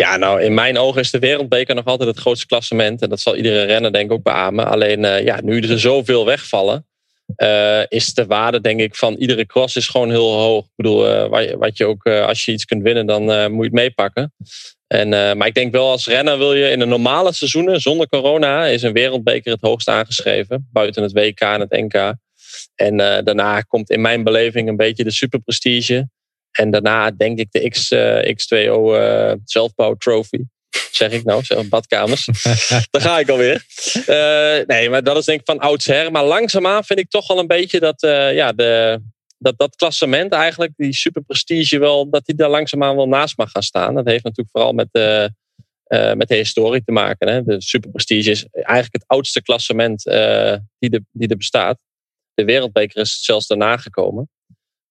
[0.01, 3.03] Ja, nou, in mijn ogen is de wereldbeker nog altijd het grootste klassement.
[3.03, 4.67] En dat zal iedere renner denk ik ook beamen.
[4.67, 6.87] Alleen, uh, ja, nu er zoveel wegvallen,
[7.37, 10.65] uh, is de waarde denk ik van iedere cross is gewoon heel hoog.
[10.65, 13.23] Ik bedoel, uh, wat, je, ook, als je iets kunt winnen, dan
[13.53, 14.35] moet je het meepakken.
[14.87, 18.67] En, maar ik denk wel als renner wil je in de normale seizoenen, zonder corona,
[18.67, 20.69] is een wereldbeker het hoogst aangeschreven.
[20.73, 22.15] Buiten het WK en het NK.
[22.75, 26.09] En daarna komt in mijn beleving een beetje de superprestige.
[26.51, 30.45] En daarna denk ik de X, uh, X2O uh, zelfbouw trophy.
[30.91, 32.25] Zeg ik nou, zeg, badkamers.
[32.91, 33.65] Daar ga ik alweer.
[33.95, 36.13] Uh, nee, maar dat is denk ik van oudsher.
[36.13, 39.01] Maar langzaamaan vind ik toch wel een beetje dat, uh, ja, de,
[39.39, 43.51] dat dat klassement eigenlijk, die super prestige wel, dat die daar langzaamaan wel naast mag
[43.51, 43.95] gaan staan.
[43.95, 45.33] Dat heeft natuurlijk vooral met de,
[45.89, 47.29] uh, met de historie te maken.
[47.29, 47.43] Hè.
[47.43, 50.03] De super prestige is eigenlijk het oudste klassement
[50.79, 51.79] die, de, die er bestaat.
[52.35, 54.31] De wereldbeker is zelfs daarna gekomen.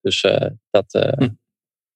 [0.01, 0.21] Dus
[0.69, 0.85] dat...
[1.17, 1.27] Hm.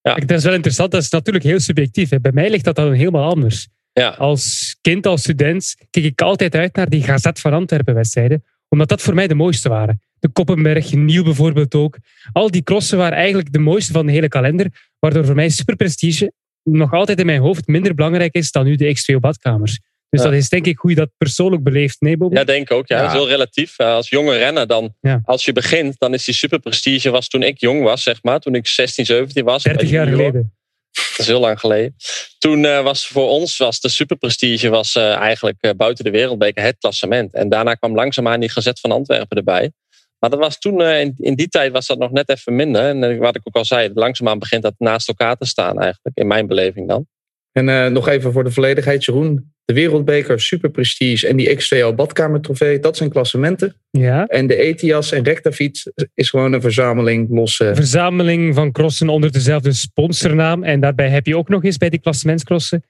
[0.03, 0.15] Ja.
[0.15, 0.91] Dat is wel interessant.
[0.91, 2.09] Dat is natuurlijk heel subjectief.
[2.09, 2.19] Hè.
[2.19, 3.67] Bij mij ligt dat dan helemaal anders.
[3.93, 4.09] Ja.
[4.09, 8.43] Als kind, als student, keek ik altijd uit naar die Gazet van Antwerpen wedstrijden.
[8.69, 10.01] Omdat dat voor mij de mooiste waren.
[10.19, 11.97] De Koppenberg, Nieuw bijvoorbeeld ook.
[12.31, 14.67] Al die crossen waren eigenlijk de mooiste van de hele kalender.
[14.99, 16.33] Waardoor voor mij superprestige
[16.63, 19.79] nog altijd in mijn hoofd minder belangrijk is dan nu de X2 badkamers.
[20.13, 20.29] Dus ja.
[20.29, 22.01] dat is denk ik hoe je dat persoonlijk beleeft.
[22.01, 22.33] Nee, Bob?
[22.33, 22.87] Ja, denk ik ook.
[22.87, 22.95] Ja.
[22.95, 23.01] ja.
[23.01, 23.79] Dat is heel relatief.
[23.79, 25.21] Als jonge renner dan, ja.
[25.25, 28.39] als je begint, dan is die superprestige was toen ik jong was, zeg maar.
[28.39, 29.63] Toen ik 16, 17 was.
[29.63, 30.53] 30 jaar geleden.
[30.91, 31.95] Dat is heel lang geleden.
[32.37, 36.63] Toen uh, was voor ons was de superprestige was, uh, eigenlijk uh, buiten de wereldbeker
[36.63, 37.33] het klassement.
[37.33, 39.71] En daarna kwam langzaamaan die Gazet van Antwerpen erbij.
[40.19, 42.81] Maar dat was toen, in, in, die tijd was dat nog net even minder.
[42.81, 46.17] En wat ik ook al zei, langzaamaan begint dat naast elkaar te staan eigenlijk.
[46.17, 47.07] In mijn beleving dan.
[47.51, 49.52] En uh, nog even voor de volledigheid, Jeroen.
[49.65, 53.75] De Wereldbeker, Super Prestige en die X2O badkamertrofee, dat zijn klassementen.
[53.89, 54.25] Ja.
[54.25, 57.65] En de ETIAS en Rectafiets is gewoon een verzameling losse...
[57.65, 60.63] Een verzameling van crossen onder dezelfde sponsornaam.
[60.63, 62.83] En daarbij heb je ook nog eens bij die klassementscrossen.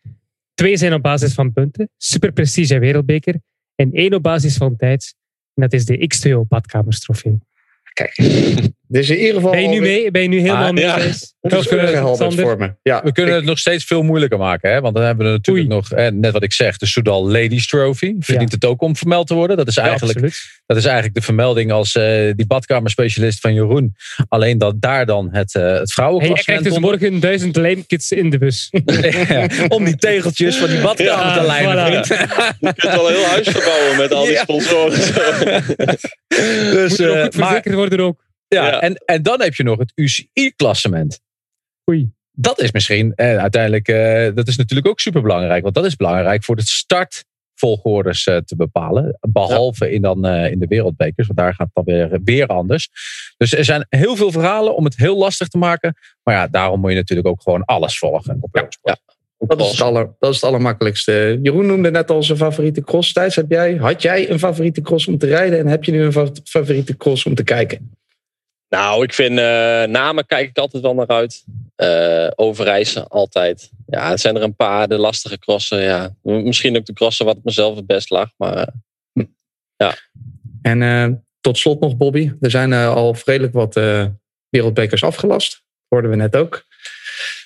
[0.53, 1.89] Twee zijn op basis van punten.
[1.97, 3.35] Super Prestige en Wereldbeker.
[3.75, 5.15] En één op basis van tijd.
[5.53, 7.37] En dat is de X2O badkamerstrofee.
[7.93, 8.15] Kijk,
[8.93, 9.51] dus in ieder geval...
[9.51, 10.11] Ben je nu mee?
[10.11, 10.83] Ben je nu helemaal Ah, mee?
[10.83, 10.97] ja.
[11.41, 12.73] Voor me.
[13.03, 14.71] We kunnen ik- het nog steeds veel moeilijker maken.
[14.71, 14.81] Hè?
[14.81, 15.75] Want dan hebben we natuurlijk Oei.
[15.79, 18.15] nog, eh, net wat ik zeg, de Soudal Ladies Trophy.
[18.19, 19.57] Verdient het ook om vermeld te worden.
[19.57, 20.19] Dat is eigenlijk,
[20.65, 23.95] dat is eigenlijk de vermelding als eh, die badkamerspecialist van Jeroen.
[24.27, 27.55] Alleen dat daar dan het, eh het Hey, jij vrouwenklassement krijgt dus onder- morgen duizend
[27.55, 28.69] lijmkits in de bus.
[29.27, 32.05] Ja, om die tegeltjes van die badkamer Ja, te voilà.
[32.05, 32.07] vriend.
[32.59, 34.41] Je kunt wel een heel huis verbouwen met al die Ja.
[34.41, 34.99] sponsoren.
[36.71, 38.22] Dus, Moet er ook eh, goed maar, verzekerd worden ook.
[38.53, 38.81] Ja, Ja.
[38.81, 41.19] En, en dan heb je nog het UCI-klassement.
[41.89, 42.11] Oei.
[42.35, 45.63] Dat is misschien eh, uiteindelijk, eh, dat is natuurlijk ook super belangrijk.
[45.63, 49.17] Want dat is belangrijk voor de startvolgordes eh, te bepalen.
[49.21, 52.89] Behalve in, dan, eh, in de wereldbekers, want daar gaat het dan weer, weer anders.
[53.37, 55.95] Dus er zijn heel veel verhalen om het heel lastig te maken.
[56.23, 58.99] Maar ja, daarom moet je natuurlijk ook gewoon alles volgen op Eurosport.
[59.37, 61.39] dat, is het aller, dat is het allermakkelijkste.
[61.41, 63.13] Jeroen noemde net al zijn favoriete cross.
[63.13, 65.59] Thijs, heb jij, had jij een favoriete cross om te rijden?
[65.59, 67.91] En heb je nu een fa- favoriete cross om te kijken?
[68.73, 71.43] Nou, ik vind uh, namen kijk ik altijd wel naar uit.
[71.77, 73.71] Uh, overreizen, altijd.
[73.87, 75.81] Ja, het zijn er een paar, de lastige crossen.
[75.81, 76.15] Ja.
[76.21, 78.29] Misschien ook de crossen wat mezelf het best lag.
[78.37, 78.57] Maar
[79.13, 79.25] uh,
[79.75, 79.95] ja.
[80.61, 82.31] En tot slot nog, Bobby.
[82.41, 83.79] Er zijn al vredelijk wat
[84.49, 85.63] wereldbekers afgelast.
[85.87, 86.65] hoorden we net ook.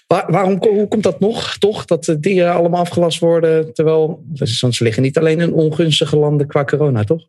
[0.07, 1.85] Waar, waarom, hoe komt dat nog, toch?
[1.85, 3.73] Dat die allemaal afgelast worden.
[3.73, 7.27] Terwijl ze liggen niet alleen in ongunstige landen qua corona, toch?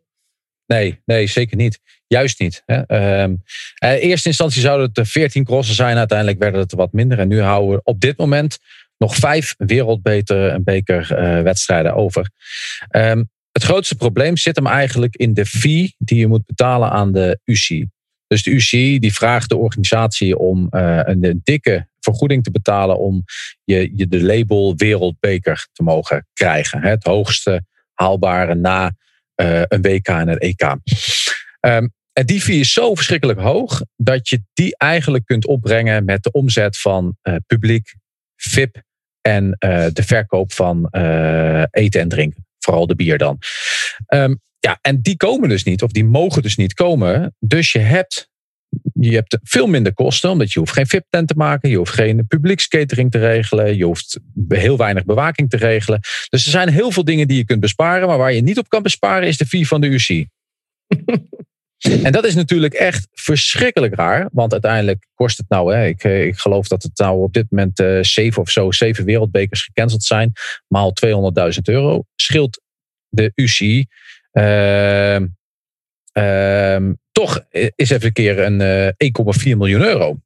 [0.69, 1.79] Nee, nee, zeker niet.
[2.07, 2.63] Juist niet.
[2.65, 2.81] Hè.
[3.27, 3.35] Uh,
[3.79, 5.97] eerste instantie zouden het 14 crossen zijn.
[5.97, 7.19] Uiteindelijk werden het wat minder.
[7.19, 8.57] En nu houden we op dit moment
[8.97, 12.29] nog vijf wereldbeter en bekerwedstrijden over.
[12.91, 17.11] Um, het grootste probleem zit hem eigenlijk in de fee die je moet betalen aan
[17.11, 17.87] de UCI.
[18.27, 23.23] Dus de UCI die vraagt de organisatie om uh, een dikke vergoeding te betalen om
[23.63, 26.81] je, je de label wereldbeker te mogen krijgen.
[26.81, 28.91] Het hoogste haalbare na uh,
[29.43, 30.75] een WK en een EK.
[31.61, 36.23] Um, en die fee is zo verschrikkelijk hoog dat je die eigenlijk kunt opbrengen met
[36.23, 37.93] de omzet van uh, publiek,
[38.35, 38.81] VIP
[39.21, 40.87] en uh, de verkoop van
[41.71, 42.47] eten en drinken.
[42.59, 43.37] Vooral de bier dan.
[44.07, 47.35] Um, ja, en die komen dus niet, of die mogen dus niet komen.
[47.39, 48.28] Dus je hebt,
[48.93, 52.27] je hebt veel minder kosten, omdat je hoeft geen VIP-tent te maken, je hoeft geen
[52.27, 55.99] publiekskatering te regelen, je hoeft heel weinig bewaking te regelen.
[56.29, 58.69] Dus er zijn heel veel dingen die je kunt besparen, maar waar je niet op
[58.69, 60.27] kan besparen is de fee van de UC.
[61.79, 64.29] En dat is natuurlijk echt verschrikkelijk raar.
[64.31, 67.45] Want uiteindelijk kost het nou, hè, ik, eh, ik geloof dat het nou op dit
[67.49, 70.31] moment uh, zeven of zo, zeven wereldbekers gecanceld zijn.
[70.67, 71.11] Maal 200.000
[71.63, 72.03] euro.
[72.15, 72.61] Scheelt
[73.09, 73.85] de UCI
[74.33, 75.17] uh,
[76.19, 77.45] uh, toch
[77.75, 78.59] is even een keer een
[78.97, 80.19] uh, 1,4 miljoen euro.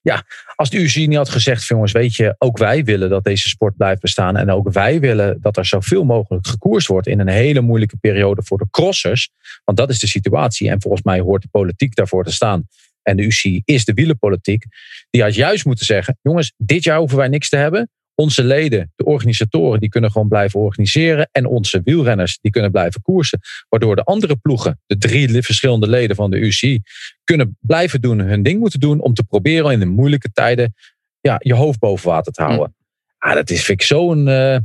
[0.00, 0.24] Ja,
[0.54, 3.76] als de UCI niet had gezegd, jongens, weet je, ook wij willen dat deze sport
[3.76, 4.36] blijft bestaan.
[4.36, 8.42] En ook wij willen dat er zoveel mogelijk gekoerst wordt in een hele moeilijke periode
[8.42, 9.30] voor de crossers.
[9.64, 10.70] Want dat is de situatie.
[10.70, 12.68] En volgens mij hoort de politiek daarvoor te staan.
[13.02, 14.64] En de UCI is de wielenpolitiek.
[15.10, 17.90] Die had juist moeten zeggen, jongens, dit jaar hoeven wij niks te hebben.
[18.18, 21.28] Onze leden, de organisatoren, die kunnen gewoon blijven organiseren.
[21.32, 23.40] En onze wielrenners, die kunnen blijven koersen.
[23.68, 26.80] Waardoor de andere ploegen, de drie verschillende leden van de UCI,
[27.24, 29.00] kunnen blijven doen, hun ding moeten doen.
[29.00, 30.74] Om te proberen in de moeilijke tijden
[31.20, 32.66] ja, je hoofd boven water te houden.
[32.66, 32.84] Mm.
[33.18, 34.56] Ah, dat is, vind ik zo'n uh,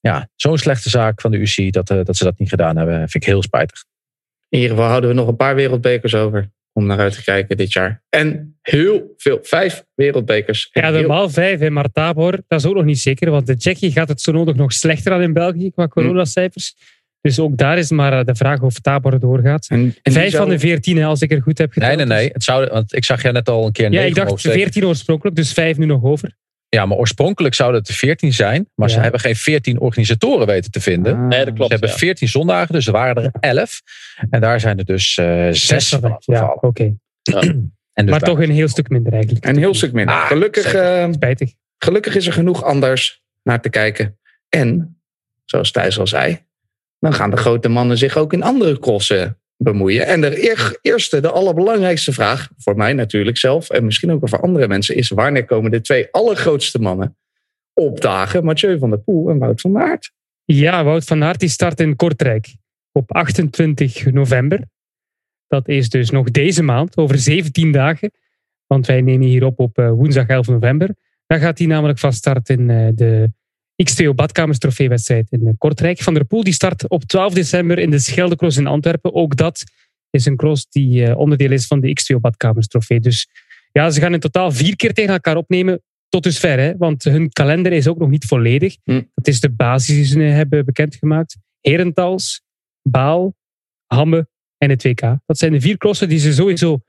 [0.00, 2.98] ja, zo'n slechte zaak van de UCI dat, uh, dat ze dat niet gedaan hebben.
[2.98, 3.84] Vind ik heel spijtig.
[4.48, 7.56] In ieder geval houden we nog een paar wereldbekers over om naar uit te kijken
[7.56, 8.02] dit jaar.
[8.08, 10.68] En heel veel, vijf wereldbekers.
[10.72, 13.30] Ja, normaal vijf, maar Tabor, dat is ook nog niet zeker.
[13.30, 16.74] Want de Tsjechië gaat het zo nodig nog slechter dan in België qua coronacijfers.
[17.20, 19.66] Dus ook daar is maar de vraag of Tabor doorgaat.
[19.68, 21.96] En, Vijf van de veertien, als ik er goed heb gedaan.
[21.96, 22.30] Nee, nee, nee.
[22.32, 23.92] Het zou, want ik zag jij net al een keer.
[23.92, 26.36] Ja, ik dacht veertien oorspronkelijk, dus vijf nu nog over.
[26.68, 28.68] Ja, maar oorspronkelijk zouden het er 14 zijn.
[28.74, 31.14] Maar ze hebben geen 14 organisatoren weten te vinden.
[31.14, 31.26] Ah.
[31.26, 31.72] Nee, dat klopt.
[31.72, 33.80] Ze hebben 14 zondagen, dus er waren er 11.
[34.30, 36.94] En daar zijn er dus uh, zes van Ja, oké.
[37.22, 37.40] Ja.
[38.04, 39.46] Dus maar toch een heel stuk minder eigenlijk.
[39.46, 40.14] Een heel stuk minder.
[40.14, 41.52] Ah, gelukkig, uh, Spijtig.
[41.78, 44.18] gelukkig is er genoeg anders naar te kijken.
[44.48, 44.98] En,
[45.44, 46.44] zoals Thijs al zei,
[46.98, 50.06] dan gaan de grote mannen zich ook in andere crossen bemoeien.
[50.06, 54.68] En de eerste, de allerbelangrijkste vraag, voor mij natuurlijk zelf, en misschien ook voor andere
[54.68, 57.16] mensen, is wanneer komen de twee allergrootste mannen
[57.74, 58.44] opdagen?
[58.44, 60.12] Mathieu van der Poel en Wout van Aert.
[60.44, 62.54] Ja, Wout van Aert die start in Kortrijk
[62.92, 64.60] op 28 november.
[65.46, 68.10] Dat is dus nog deze maand, over 17 dagen.
[68.66, 70.94] Want wij nemen hier op op eh, woensdag 11 november.
[71.26, 73.30] Dan gaat hij namelijk van start in uh, de
[73.82, 75.98] X2 Badkamers trofeewedstrijd in Kortrijk.
[75.98, 79.14] Van der Poel die start op 12 december in de Scheldecross in Antwerpen.
[79.14, 79.64] Ook dat
[80.10, 83.00] is een cross die uh, onderdeel is van de X2 Badkamers trofee.
[83.00, 83.28] Dus
[83.72, 85.82] ja, ze gaan in totaal vier keer tegen elkaar opnemen.
[86.08, 86.76] Tot dusver, hè?
[86.76, 88.76] want hun kalender is ook nog niet volledig.
[88.84, 89.02] Hm.
[89.14, 91.36] Dat is de basis die ze hebben bekendgemaakt.
[91.60, 92.42] Herentals,
[92.82, 93.34] Baal,
[93.86, 95.00] Hamme en het WK.
[95.26, 96.80] Dat zijn de vier crossen die ze sowieso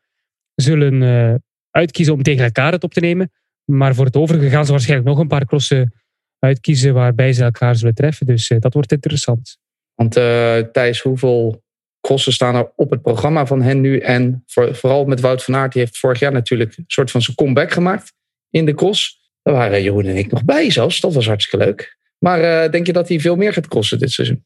[0.56, 1.36] zullen uh,
[1.72, 3.32] uitkiezen om tegen elkaar het op te nemen.
[3.66, 5.94] Maar voor het overige gaan ze waarschijnlijk nog een paar crossen
[6.40, 8.26] uitkiezen waarbij ze elkaar zullen treffen.
[8.26, 9.58] Dus uh, dat wordt interessant.
[9.96, 11.64] Want uh, Thijs, hoeveel
[12.02, 14.00] crossen staan er op het programma van hen nu?
[14.00, 17.22] En voor, vooral met Wout van Aert, die heeft vorig jaar natuurlijk een soort van
[17.22, 18.14] zijn comeback gemaakt
[18.50, 19.32] in de cross.
[19.42, 21.00] Daar waren Jeroen en ik nog bij zelfs.
[21.00, 21.98] Dat was hartstikke leuk.
[22.18, 24.46] Maar denk je dat hij veel meer gaat crossen dit seizoen?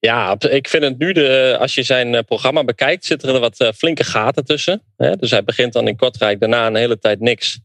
[0.00, 3.60] Ja, ik vind het nu, de, als je zijn eh, programma bekijkt, zitten er wat
[3.60, 4.82] eh, flinke gaten tussen.
[4.96, 7.60] Dus hij begint dan in Kortrijk, daarna een hele tijd niks.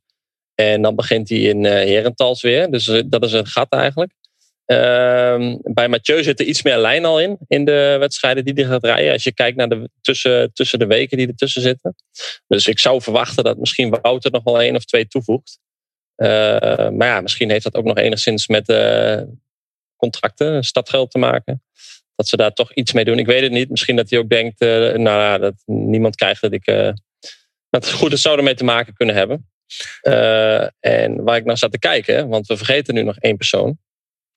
[0.55, 2.71] En dan begint hij in eh, Herentals weer.
[2.71, 4.13] Dus dat is een gat eigenlijk.
[4.65, 8.63] Ehm, bij Mathieu zit er iets meer lijn al in, in de wedstrijden die hij
[8.63, 9.13] gaat rijden.
[9.13, 11.95] Als je kijkt naar de tussen, tussen de weken die ertussen zitten.
[12.47, 15.59] Dus ik zou verwachten dat misschien Wouter nog wel één of twee toevoegt.
[16.15, 18.73] maar ja, misschien heeft dat ook nog enigszins met
[19.95, 21.63] contracten, stadgeld te maken
[22.15, 23.19] dat ze daar toch iets mee doen.
[23.19, 23.69] Ik weet het niet.
[23.69, 26.91] Misschien dat hij ook denkt, nou ja, dat niemand krijgt dat ik uh,
[27.69, 29.49] het goed, zou ermee te maken kunnen hebben.
[30.03, 33.77] Uh, en waar ik naar zat te kijken, want we vergeten nu nog één persoon.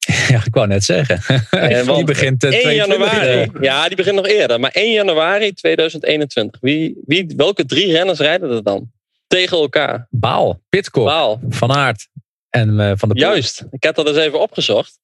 [0.28, 1.42] Ja, ik wou net zeggen.
[1.50, 3.50] En die begint uh, 1 januari.
[3.60, 4.60] Ja, die begint nog eerder.
[4.60, 6.60] Maar 1 januari 2021.
[6.60, 8.90] Wie, wie, welke drie renners rijden er dan?
[9.26, 10.06] Tegen elkaar.
[10.10, 11.40] Baal, Pitcock, Baal.
[11.48, 12.08] Van Aert
[12.50, 13.16] en uh, Van de Poel.
[13.16, 13.64] Juist.
[13.70, 14.98] Ik heb dat eens even opgezocht.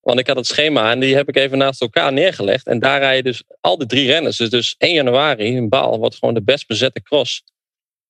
[0.00, 2.66] Want ik had het schema en die heb ik even naast elkaar neergelegd.
[2.66, 4.36] En daar rijden dus al die drie renners.
[4.36, 7.44] Dus, dus 1 januari in Baal wordt gewoon de best bezette cross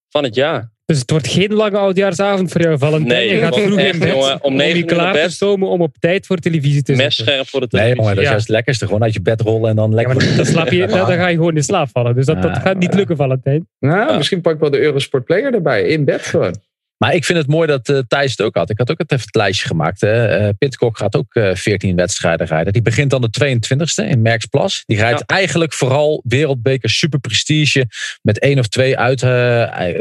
[0.08, 0.70] van het jaar.
[0.84, 3.08] Dus het wordt geen lange oudjaarsavond voor jou, Valentijn.
[3.08, 6.26] Nee, je gaat vroeg in bed jongen, om, je klaar te stomen om op tijd
[6.26, 7.12] voor televisie te zitten.
[7.12, 7.94] scherp voor de televisie.
[7.94, 8.86] Nee, jongen, dat is juist het lekkerste.
[8.86, 10.24] Gewoon uit je bed rollen en dan lekker...
[10.24, 12.14] Ja, dan, slaap je, dan, ga je gewoon in slaap vallen.
[12.14, 13.68] Dus dat, dat gaat niet lukken, Valentijn.
[13.78, 15.82] Nou, misschien pak ik wel de Eurosport Player erbij.
[15.82, 16.54] In bed gewoon.
[16.98, 18.70] Maar ik vind het mooi dat uh, Thijs het ook had.
[18.70, 20.00] Ik had ook het even het lijstje gemaakt.
[20.00, 20.40] Hè.
[20.40, 22.72] Uh, Pitcock gaat ook uh, 14 wedstrijden rijden.
[22.72, 23.56] Die begint dan de
[24.04, 24.82] 22e in Merksplas.
[24.86, 25.24] Die rijdt ja.
[25.26, 27.86] eigenlijk vooral wereldbeker super prestige.
[28.22, 29.18] Met één of twee uit.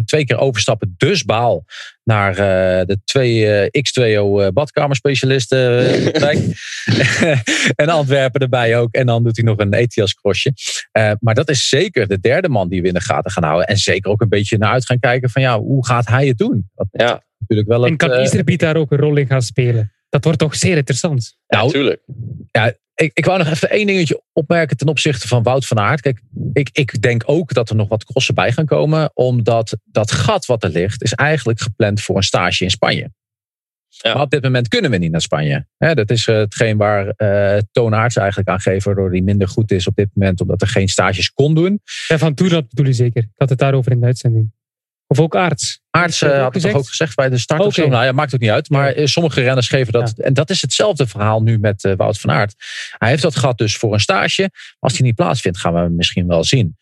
[0.06, 0.96] twee keer overstappen.
[0.98, 1.66] Dus baal
[2.08, 6.14] naar uh, de twee uh, X2O uh, badkamerspecialisten.
[7.76, 8.94] en Antwerpen erbij ook.
[8.94, 10.54] En dan doet hij nog een ETIAS crossje.
[11.20, 13.68] maar dat is zeker de derde man die we in de gaten gaan houden.
[13.68, 16.38] En zeker ook een beetje naar uit gaan kijken van ja, hoe gaat hij het
[16.38, 16.70] doen?
[16.76, 17.26] Dat ja.
[17.40, 19.92] Natuurlijk wel en kan Iserbiet daar ook een rol in gaan spelen?
[20.10, 21.38] Dat wordt toch zeer interessant.
[21.48, 22.02] Ja, natuurlijk.
[22.52, 26.02] Ja, ik, ik wou nog even één dingetje opmerken ten opzichte van Wout van Aert.
[26.02, 26.22] Kijk,
[26.54, 29.12] ik, ik denk ook dat er nog wat crossen bij gaan komen.
[29.14, 33.12] Omdat dat gat wat er ligt, is eigenlijk gepland voor een stage in Spanje.
[33.88, 34.14] Ja.
[34.14, 35.66] Maar op dit moment kunnen we niet naar Spanje.
[35.78, 39.72] dat is uh, hetgeen waar uh, Toon Aerts eigenlijk aan geeft, waardoor hij minder goed
[39.72, 41.82] is op dit moment, omdat er geen stages kon doen.
[42.08, 43.24] En van Tour, dat bedoel je zeker.
[43.24, 44.52] Ik had het daarover in de uitzending.
[45.08, 45.82] Of ook Aarts?
[45.90, 47.72] Aarts uh, had het toch ook gezegd bij de start okay.
[47.72, 47.88] of zo.
[47.88, 48.70] Nou ja, maakt ook niet uit.
[48.70, 49.06] Maar ja.
[49.06, 50.14] sommige renners geven dat.
[50.16, 50.24] Ja.
[50.24, 52.56] En dat is hetzelfde verhaal nu met uh, Wout van Aert.
[52.98, 54.52] Hij heeft dat gehad dus voor een stage.
[54.80, 56.78] Als die niet plaatsvindt, gaan we hem misschien wel zien.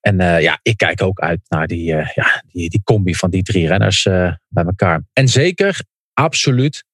[0.00, 3.42] En uh, ja, ik kijk ook uit naar die, ja, die, die combi van die
[3.42, 4.02] drie renners
[4.48, 5.02] bij elkaar.
[5.12, 5.80] En zeker,
[6.12, 6.84] absoluut,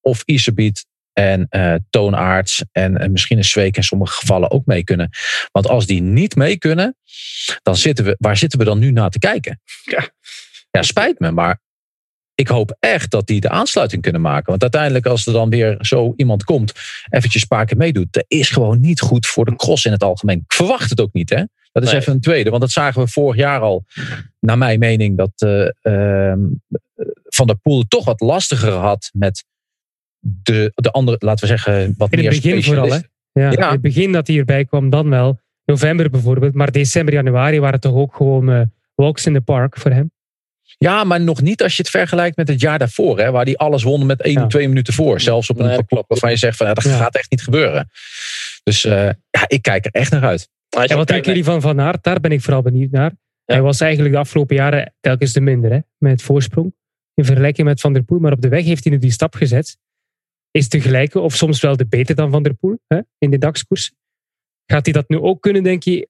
[0.00, 0.86] of Iserbiet
[1.20, 5.10] en uh, toonaards en, en misschien een zweek in sommige gevallen ook mee kunnen.
[5.52, 6.96] Want als die niet mee kunnen,
[7.62, 9.60] dan zitten we, waar zitten we dan nu naar te kijken?
[9.84, 10.08] Ja,
[10.70, 11.60] ja spijt me, maar
[12.34, 14.46] ik hoop echt dat die de aansluiting kunnen maken.
[14.46, 16.72] Want uiteindelijk, als er dan weer zo iemand komt,
[17.10, 20.02] eventjes een paar keer meedoet, dat is gewoon niet goed voor de cross in het
[20.02, 20.38] algemeen.
[20.38, 21.44] Ik verwacht het ook niet, hè?
[21.72, 22.00] Dat is nee.
[22.00, 23.84] even een tweede, want dat zagen we vorig jaar al,
[24.38, 26.34] naar mijn mening, dat uh, uh,
[27.28, 29.44] Van der Poel toch wat lastiger had met
[30.20, 32.98] de, de andere, laten we zeggen, wat in meer het begin vooral, hè?
[33.32, 35.40] Ja, ja, In het begin dat hij erbij kwam, dan wel.
[35.64, 38.60] November bijvoorbeeld, maar december, januari waren toch ook gewoon uh,
[38.94, 40.10] walks in the park voor hem.
[40.78, 43.56] Ja, maar nog niet als je het vergelijkt met het jaar daarvoor, hè, waar hij
[43.56, 44.46] alles won met 1, ja.
[44.46, 45.20] 2 minuten voor.
[45.20, 46.96] Zelfs op een nee, klok waarvan je zegt van ja, dat ja.
[46.96, 47.90] gaat echt niet gebeuren.
[48.62, 48.92] Dus uh,
[49.30, 50.48] ja, ik kijk er echt naar uit.
[50.68, 52.02] En wat denken jullie van Van Aert?
[52.02, 53.12] Daar ben ik vooral benieuwd naar.
[53.44, 56.74] Hij was eigenlijk de afgelopen jaren telkens de minder hè, met voorsprong.
[57.14, 58.18] In vergelijking met Van der Poel.
[58.18, 59.76] Maar op de weg heeft hij nu die stap gezet
[60.50, 63.38] is te gelijken of soms wel de beter dan Van der Poel hè, in de
[63.38, 63.92] dagskoers.
[64.66, 66.08] Gaat hij dat nu ook kunnen, denk je,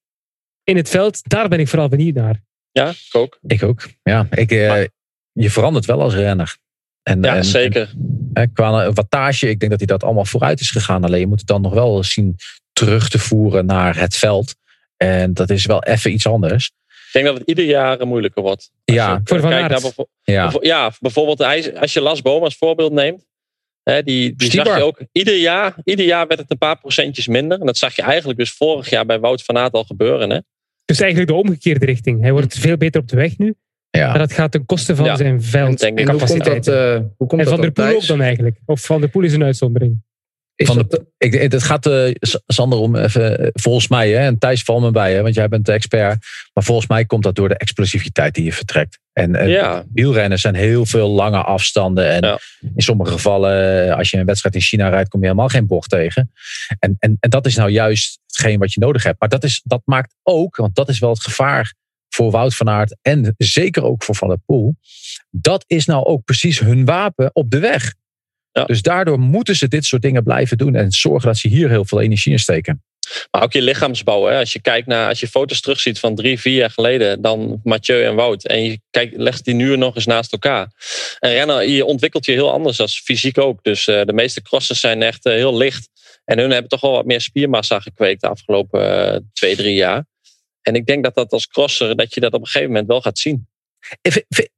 [0.65, 1.29] in het veld?
[1.29, 2.43] Daar ben ik vooral benieuwd naar.
[2.73, 3.39] Ja, ik ook.
[3.47, 3.89] Ik ook.
[4.03, 4.85] Ja, ik, uh,
[5.33, 6.57] je verandert wel als renner.
[7.03, 7.95] En, ja, en, zeker.
[8.33, 11.05] En, qua wattage, ik denk dat hij dat allemaal vooruit is gegaan.
[11.05, 12.37] Alleen je moet het dan nog wel zien
[12.73, 14.55] terug te voeren naar het veld.
[14.97, 16.73] En dat is wel even iets anders.
[16.87, 18.71] Ik denk dat het ieder jaar moeilijker wordt.
[18.85, 19.95] Ja, voor Van Aert.
[20.23, 20.53] Ja.
[20.61, 21.41] ja, bijvoorbeeld
[21.75, 23.27] als je Las Boom als voorbeeld neemt.
[23.83, 27.27] Hè, die die zag je ook ieder jaar, ieder jaar werd het een paar procentjes
[27.27, 27.61] minder.
[27.61, 30.31] En dat zag je eigenlijk dus vorig jaar bij Wout van Aert al gebeuren.
[30.31, 30.39] Hè?
[30.85, 32.21] Dus eigenlijk de omgekeerde richting.
[32.21, 33.55] Hij wordt veel beter op de weg nu.
[33.91, 34.09] Ja.
[34.09, 35.17] Maar dat gaat ten koste van ja.
[35.17, 37.95] zijn veld en, en hoe komt dat, uh, hoe komt en dat Van der Poel
[37.95, 38.57] ook dan eigenlijk?
[38.65, 40.03] Of Van der Poel is een uitzondering?
[40.67, 42.15] Van de, ik, het gaat, uh,
[42.47, 45.67] Sander, om even, volgens mij, hè, en Thijs valt me bij, hè, want jij bent
[45.67, 46.27] de expert.
[46.53, 48.99] Maar volgens mij komt dat door de explosiviteit die je vertrekt.
[49.13, 49.85] En, ja.
[49.93, 52.11] wielrennen zijn heel veel lange afstanden.
[52.11, 52.39] En ja.
[52.75, 55.91] in sommige gevallen, als je een wedstrijd in China rijdt, kom je helemaal geen bocht
[55.91, 56.33] tegen.
[56.79, 59.21] En, en, en dat is nou juist hetgeen wat je nodig hebt.
[59.21, 61.75] Maar dat, is, dat maakt ook, want dat is wel het gevaar
[62.09, 64.77] voor Wout van Aert en zeker ook voor Van der Poel.
[65.31, 67.95] Dat is nou ook precies hun wapen op de weg.
[68.53, 68.65] Ja.
[68.65, 71.85] Dus daardoor moeten ze dit soort dingen blijven doen en zorgen dat ze hier heel
[71.85, 72.83] veel energie in steken.
[73.31, 74.27] Maar ook je lichaamsbouw.
[74.27, 74.39] Hè?
[74.39, 78.05] Als je kijkt naar, als je foto's terugziet van drie, vier jaar geleden, dan Mathieu
[78.05, 78.47] en Wout.
[78.47, 80.73] En je kijkt, legt die nu nog eens naast elkaar.
[81.19, 83.63] En rennen, je ontwikkelt je heel anders als fysiek ook.
[83.63, 85.89] Dus uh, de meeste crossers zijn echt uh, heel licht.
[86.25, 90.07] En hun hebben toch wel wat meer spiermassa gekweekt de afgelopen uh, twee, drie jaar.
[90.63, 93.01] En ik denk dat dat als crosser, dat je dat op een gegeven moment wel
[93.01, 93.49] gaat zien.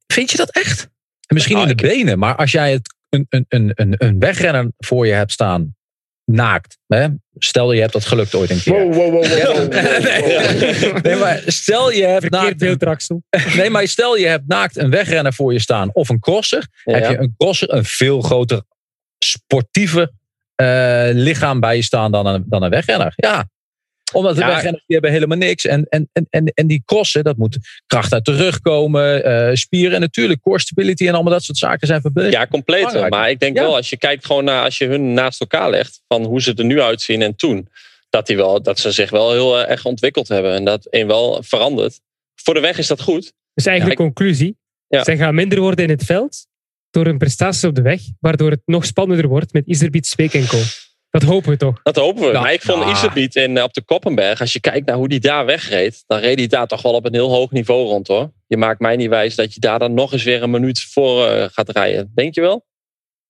[0.07, 0.89] Vind je dat echt?
[1.29, 1.91] Misschien nou, in de ik...
[1.91, 5.75] benen, maar als jij het een, een, een, een wegrenner voor je hebt staan
[6.25, 6.79] naakt.
[6.87, 7.07] Hè?
[7.35, 8.73] Stel je hebt dat gelukt ooit een keer.
[8.73, 12.61] Wow, wow, wow, nee, nee, maar stel je hebt naakt,
[13.57, 16.69] nee, maar stel je hebt naakt een wegrenner voor je staan of een crosser.
[16.85, 16.93] Ja.
[16.93, 18.63] Heb je een crosser een veel groter
[19.19, 20.13] sportieve
[20.55, 23.13] eh, lichaam bij je staan dan een, dan een wegrenner.
[23.17, 23.49] Ja,
[24.13, 24.47] omdat de Ja.
[24.47, 25.67] wegrenners die hebben helemaal niks.
[25.67, 29.55] En, en, en, en, en die crossen, dat moet kracht uit de rug komen, eh,
[29.55, 32.33] spieren en natuurlijk core stability en allemaal dat soort zaken zijn verbeterd.
[32.33, 32.79] Ja, compleet.
[32.85, 33.13] Belangrijk.
[33.13, 33.63] Maar ik denk Ja.
[33.63, 36.55] wel, als je kijkt gewoon naar, als je hun naast elkaar legt, van hoe ze
[36.55, 37.69] er nu uitzien en toen,
[38.11, 41.07] dat, die wel, dat ze zich wel heel eh, erg ontwikkeld hebben en dat een
[41.07, 42.01] wel verandert.
[42.35, 43.33] Voor de weg is dat goed.
[43.55, 44.57] Dus eigenlijk conclusie.
[44.87, 45.05] Ja.
[45.05, 46.47] Zij gaan minder worden in het veld
[46.91, 50.47] door hun prestaties op de weg, waardoor het nog spannender wordt met Iserbiet, Zweek en
[50.47, 50.59] Co.
[51.13, 51.81] Dat hopen we toch.
[51.83, 52.33] Dat hopen we.
[52.33, 52.41] Ja.
[52.41, 52.91] maar ik vond.
[52.91, 56.39] Iserbiet in, op de Koppenberg, als je kijkt naar hoe die daar wegreed, dan reed
[56.39, 58.33] hij daar toch wel op een heel hoog niveau rond hoor.
[58.47, 61.27] Je maakt mij niet wijs dat je daar dan nog eens weer een minuut voor
[61.27, 62.13] eh, gaat rijden.
[62.15, 62.67] Denk je wel?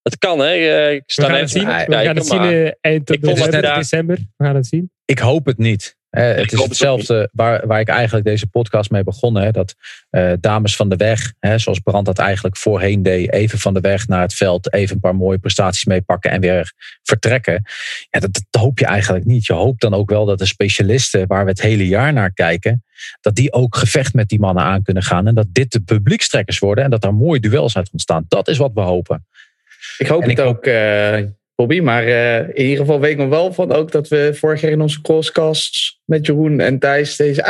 [0.02, 0.46] Het kan hè.
[0.54, 1.66] Eh, Ik We sta gaan net het zien.
[1.66, 1.72] We
[2.04, 4.16] gaan het zien eh, eind het november, inderdaad- december.
[4.36, 4.90] We gaan het zien.
[5.04, 5.96] Ik hoop het niet.
[6.12, 9.42] Eh, het is het hetzelfde waar, waar ik eigenlijk deze podcast mee begonnen.
[9.42, 9.74] Hè, dat
[10.10, 13.80] eh, dames van de weg, hè, zoals Brand dat eigenlijk voorheen deed, even van de
[13.80, 17.62] weg naar het veld, even een paar mooie prestaties meepakken en weer vertrekken.
[18.10, 19.46] Ja, dat, dat hoop je eigenlijk niet.
[19.46, 22.84] Je hoopt dan ook wel dat de specialisten, waar we het hele jaar naar kijken,
[23.20, 25.26] dat die ook gevecht met die mannen aan kunnen gaan.
[25.26, 28.24] En dat dit de publiekstrekkers worden en dat daar mooie duels uit ontstaan.
[28.28, 29.26] Dat is wat we hopen.
[29.98, 31.18] Ik hoop En het ik ook, eh,
[31.66, 31.80] Bobby.
[31.80, 34.70] Maar eh, in ieder geval weet ik nog wel van ook dat we vorig jaar
[34.70, 37.42] in onze crosscasts met Jeroen en Thijs deze,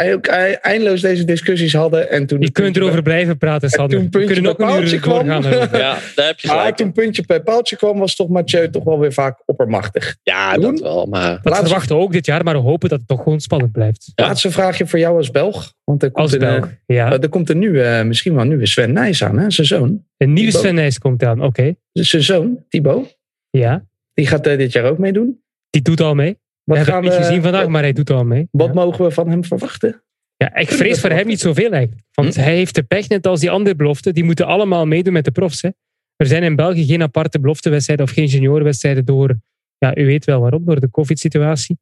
[0.62, 2.10] eindeloos deze discussies hadden.
[2.10, 3.96] En toen Je kunt erover blijven praten, En Sander.
[3.96, 5.26] toen We puntje kunnen nog bij een uur kwam.
[5.72, 6.76] Ja, daar heb je gelijk.
[6.76, 10.16] toen puntje per paaltje kwam, was toch Mathieu toch wel weer vaak oppermachtig.
[10.22, 10.70] Ja, Jeroen?
[10.70, 11.06] dat wel.
[11.06, 13.40] Maar Dat Laatste- verwachten we ook dit jaar, maar we hopen dat het toch gewoon
[13.40, 14.12] spannend blijft.
[14.14, 14.24] Ja.
[14.26, 15.72] Laatste vraagje voor jou als Belg.
[15.84, 16.68] Want er komt, Als een, Belg.
[16.86, 17.12] Ja.
[17.12, 19.50] eh, er komt een nieuwe, misschien wel een nieuwe Sven Nijs aan, hè?
[19.50, 20.04] zijn zoon.
[20.16, 20.64] Een nieuwe Thibaut.
[20.66, 21.42] Sven Nys komt aan.
[21.44, 21.74] Oké.
[21.92, 23.16] Zijn zoon, Thibaut.
[23.50, 23.84] Ja.
[24.14, 25.42] Die gaat eh, dit jaar ook meedoen.
[25.70, 26.30] Die doet al mee.
[26.32, 28.48] We Wat, hebben gaan het niet we, gezien vandaag, maar hij doet al mee.
[28.50, 28.72] wat Ja.
[28.72, 30.02] mogen we van hem verwachten?
[30.36, 32.06] Ja, ik vrees voor hem niet zoveel eigenlijk.
[32.12, 32.40] Want Hm?
[32.40, 34.14] hij heeft de pech net als die andere beloften.
[34.14, 35.62] Die moeten allemaal meedoen met de profs.
[35.62, 35.68] Hè.
[36.16, 39.36] Er zijn in België geen aparte beloftewedstrijden of geen juniorwedstrijden door,
[39.78, 41.78] ja, u weet wel waarom, door de covid-situatie.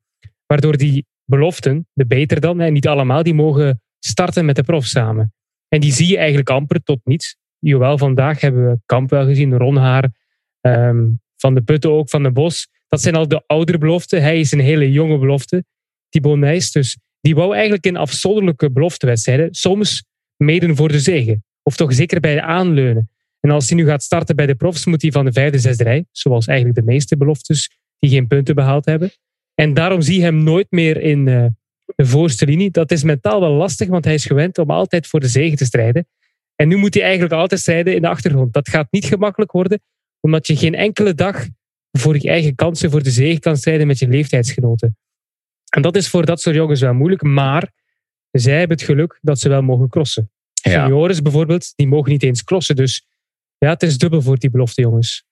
[0.46, 4.90] Waardoor die beloften, de beter dan, hè, niet allemaal, die mogen starten met de profs
[4.90, 5.32] samen.
[5.68, 7.36] En die zie je eigenlijk amper tot niets.
[7.58, 10.10] Jawel, vandaag hebben we Kamp wel gezien, Ronhaar,
[10.60, 11.06] ehm,
[11.40, 12.68] Van de Putten ook, Van de Bos.
[12.88, 14.22] Dat zijn al de oudere beloften.
[14.22, 15.64] Hij is een hele jonge belofte,
[16.08, 16.72] Thibaut Nijs.
[16.72, 20.04] Dus die wou eigenlijk in afzonderlijke beloftewedstrijden soms
[20.36, 21.42] meedoen voor de zege.
[21.62, 23.10] Of toch zeker bij de aanleunen.
[23.40, 25.84] En als hij nu gaat starten bij de profs, moet hij van de vijfde, zesde
[25.84, 26.04] rij.
[26.12, 29.10] Zoals eigenlijk de meeste beloftes die geen punten behaald hebben.
[29.54, 31.46] En daarom zie je hem nooit meer in eh,
[31.96, 32.70] de voorste linie.
[32.70, 35.64] Dat is mentaal wel lastig, want hij is gewend om altijd voor de zege te
[35.64, 36.06] strijden.
[36.56, 38.52] En nu moet hij eigenlijk altijd strijden in de achtergrond.
[38.52, 39.80] Dat gaat niet gemakkelijk worden,
[40.20, 41.46] omdat je geen enkele dag
[41.90, 44.96] voor je eigen kansen voor de zege kan strijden met je leeftijdsgenoten.
[45.68, 47.72] En dat is voor dat soort jongens wel moeilijk, maar
[48.30, 50.30] zij hebben het geluk dat ze wel mogen crossen.
[50.62, 50.88] Ja.
[51.22, 52.76] Bijvoorbeeld, die mogen niet eens crossen.
[52.76, 53.06] Dus
[53.58, 55.24] ja, het is dubbel voor die belofte jongens.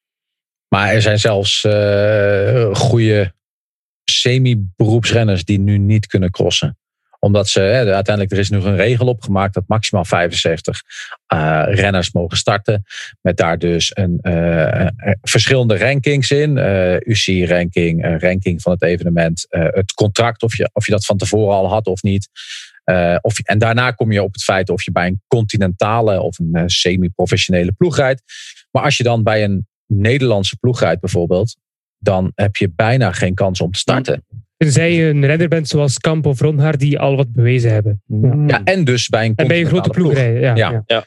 [0.68, 3.34] Maar er zijn zelfs eh goede
[4.04, 6.78] semi-beroepsrenners die nu niet kunnen crossen.
[7.18, 10.82] Omdat ze, hè, uiteindelijk, er is nu een regel opgemaakt dat maximaal 75
[11.26, 12.84] eh, renners mogen starten.
[13.20, 14.90] Met daar dus een, eh, eh,
[15.22, 16.56] verschillende rankings in.
[17.04, 21.56] UCI-ranking, een ranking van het evenement, het contract, of je, of je dat van tevoren
[21.56, 22.28] al had of niet.
[23.20, 26.70] Of, en daarna kom je op het feit of je bij een continentale of een
[26.70, 28.22] semi-professionele ploeg rijdt.
[28.70, 31.56] Maar als je dan bij een Nederlandse ploeg rijdt bijvoorbeeld,
[31.98, 34.24] dan heb je bijna geen kans om te starten.
[34.58, 38.02] Tenzij je een renner bent zoals Kamp of Ronhaar die al wat bewezen hebben.
[38.06, 38.44] Ja.
[38.46, 40.40] Ja, en dus bij een En bij een grote ploeg rijden.
[40.40, 40.82] Ja, Ja.
[40.86, 41.04] ja.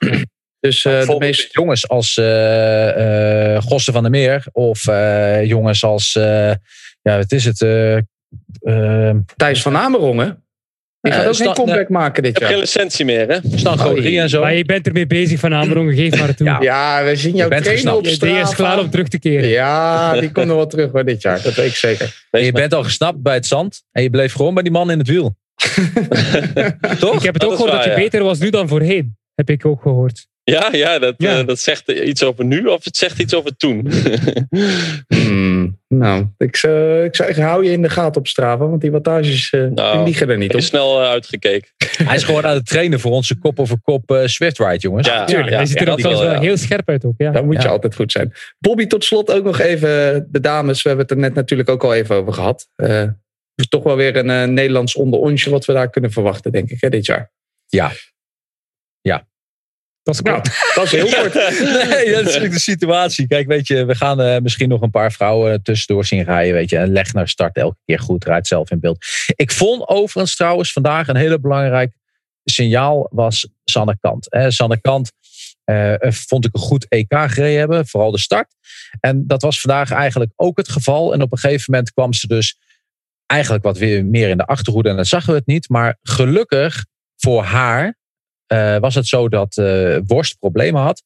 [0.59, 5.45] Dus eh, de Bijvoorbeeld meest jongens als eh eh Gossen van der Meer of eh,
[5.45, 6.53] jongens als, eh,
[7.01, 7.57] ja, wat is het?
[9.35, 10.43] Thijs van Amerongen.
[11.01, 12.65] Die Eh, gaat ook sta- geen comeback maken dit Ik heb geen jaar.
[12.65, 14.19] licentie meer, hè?
[14.19, 14.41] En zo.
[14.41, 16.45] Maar je bent ermee bezig van Amerongen, geef maar toe.
[16.47, 16.57] Ja.
[16.61, 18.05] Ja, we zien jou Je bent trainen op.
[18.05, 19.49] Je idee is klaar om terug te keren.
[19.49, 21.41] Ja, die komt nog wel terug hoor, dit jaar.
[21.41, 22.23] Dat weet ik zeker.
[22.31, 24.97] Je bent al gesnapt bij het zand en je bleef gewoon bij die man in
[24.97, 25.35] het wiel.
[26.99, 27.15] Toch?
[27.15, 27.95] Ik heb het ook gehoord dat je ja.
[27.95, 29.17] beter was nu dan voorheen.
[29.35, 30.27] Heb ik ook gehoord.
[30.43, 31.39] Ja, ja, dat, Ja.
[31.39, 33.87] eh, dat zegt iets over nu of het zegt iets over toen.
[35.07, 38.67] Hmm, nou, ik zou, ik zou zeggen, hou je in de gaten op Strava.
[38.67, 40.59] Want die wattages eh, Nou, die liegen er niet Ik op.
[40.59, 41.69] heb snel eh, uitgekeken.
[42.07, 45.07] Hij is gewoon aan het trainen voor onze kop over kop eh, Swift Ride, jongens.
[45.07, 46.39] Ja, Tuurlijk, ja, hij ziet er dat wel, wel ja.
[46.39, 47.13] heel scherp uit ook.
[47.17, 47.31] Ja.
[47.31, 48.33] Daar moet je altijd goed zijn.
[48.59, 49.89] Bobby, tot slot ook nog even
[50.31, 50.81] de dames.
[50.81, 52.67] We hebben het er net natuurlijk ook al even over gehad.
[52.75, 53.07] Eh,
[53.55, 56.81] dus toch wel weer een eh, Nederlands onderonsje wat we daar kunnen verwachten, denk ik,
[56.81, 57.31] hè, dit jaar.
[57.67, 57.91] Ja.
[59.01, 59.27] Ja.
[60.03, 60.45] Dat is kort.
[60.45, 61.33] Nou, dat is heel kort.
[61.89, 63.27] nee, dat is natuurlijk de situatie.
[63.27, 66.53] Kijk, weet je, we gaan uh, misschien nog een paar vrouwen tussendoor zien rijden.
[66.53, 69.05] Weet je, en Legner start elke keer goed, rijdt zelf in beeld.
[69.35, 71.93] Ik vond overigens trouwens vandaag een hele belangrijk
[72.43, 74.29] signaal was Sanne Kant.
[74.29, 75.11] Eh, Sanne Kant
[75.65, 78.55] uh, vond ik een goed EK gereden hebben, vooral de start.
[78.99, 81.13] En dat was vandaag eigenlijk ook het geval.
[81.13, 82.57] En op een gegeven moment kwam ze dus
[83.25, 84.89] eigenlijk wat weer meer in de achterhoede.
[84.89, 85.69] En dan zagen we het niet.
[85.69, 86.85] Maar gelukkig
[87.17, 87.99] voor haar
[88.53, 91.03] uh, was het zo dat uh, Worst problemen had.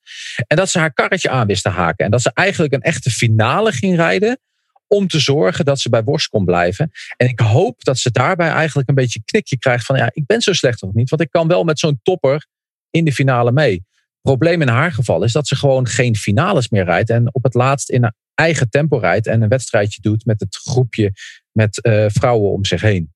[0.48, 2.06] En dat ze haar karretje aan wist te haken.
[2.06, 4.40] En dat ze eigenlijk een echte finale ging rijden.
[4.88, 6.92] Om te zorgen dat ze bij Worst kon blijven.
[7.18, 10.26] En ik hoop dat ze daarbij eigenlijk een beetje een knikje krijgt van ja, ik
[10.26, 11.10] ben zo slecht nog niet.
[11.10, 12.46] Want ik kan wel met zo'n topper
[12.90, 13.86] in de finale mee.
[14.22, 17.10] Probleem in haar geval is dat ze gewoon geen finales meer rijdt.
[17.10, 19.28] En op het laatst in haar eigen tempo rijdt.
[19.28, 21.12] En een wedstrijdje doet met het groepje
[21.52, 23.14] met uh, vrouwen om zich heen.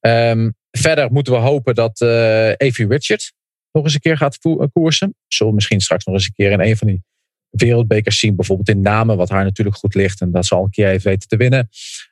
[0.00, 3.32] Um, verder moeten we hopen dat uh, Evie Richard
[3.72, 4.38] nog eens een keer gaat
[4.72, 5.14] koersen.
[5.28, 7.02] Zullen we misschien straks nog eens een keer in een van die
[7.50, 8.36] wereldbekers zien.
[8.36, 10.20] Bijvoorbeeld in Namen, wat haar natuurlijk goed ligt.
[10.20, 11.68] En dat zal een keer even weten te winnen.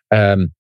[0.09, 0.55] Um,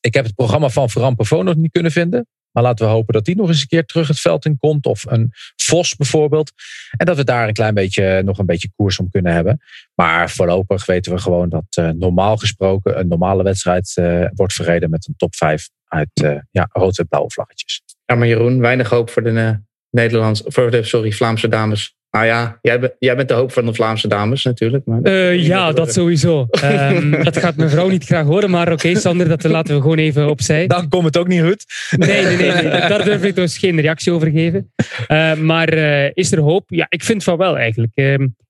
[0.00, 2.26] ik heb het programma van Ferran Pavon nog niet kunnen vinden.
[2.50, 4.86] Maar laten we hopen dat die nog eens een keer terug het veld in komt.
[4.86, 6.52] Of een Vos bijvoorbeeld.
[6.96, 9.60] En dat we daar een klein beetje, nog een beetje koers om kunnen hebben.
[9.94, 13.92] Maar voorlopig weten we gewoon dat uh, normaal gesproken een normale wedstrijd
[14.34, 17.82] wordt verreden met een top 5 uit uh, ja, rood en blauwe vlaggetjes.
[18.04, 19.62] Ja, maar Jeroen, weinig hoop voor de
[19.94, 21.96] Nederlands, voor de, sorry, Vlaamse dames.
[22.10, 24.86] Nou ja, jij, bent, jij bent de hoop van de Vlaamse dames natuurlijk.
[24.86, 26.46] Maar uh, ja, dat sowieso.
[26.64, 28.50] um, dat gaat mijn vrouw niet graag horen.
[28.50, 30.66] Maar oké, okay, Sander, dat laten we gewoon even opzij.
[30.66, 31.64] Dan komt het ook niet goed.
[31.96, 32.52] Nee, nee, nee.
[32.52, 32.70] nee.
[32.70, 34.72] Daar durf ik dus geen reactie over geven.
[35.08, 36.64] Uh, maar uh, is er hoop?
[36.66, 37.92] Ja, ik vind van wel eigenlijk.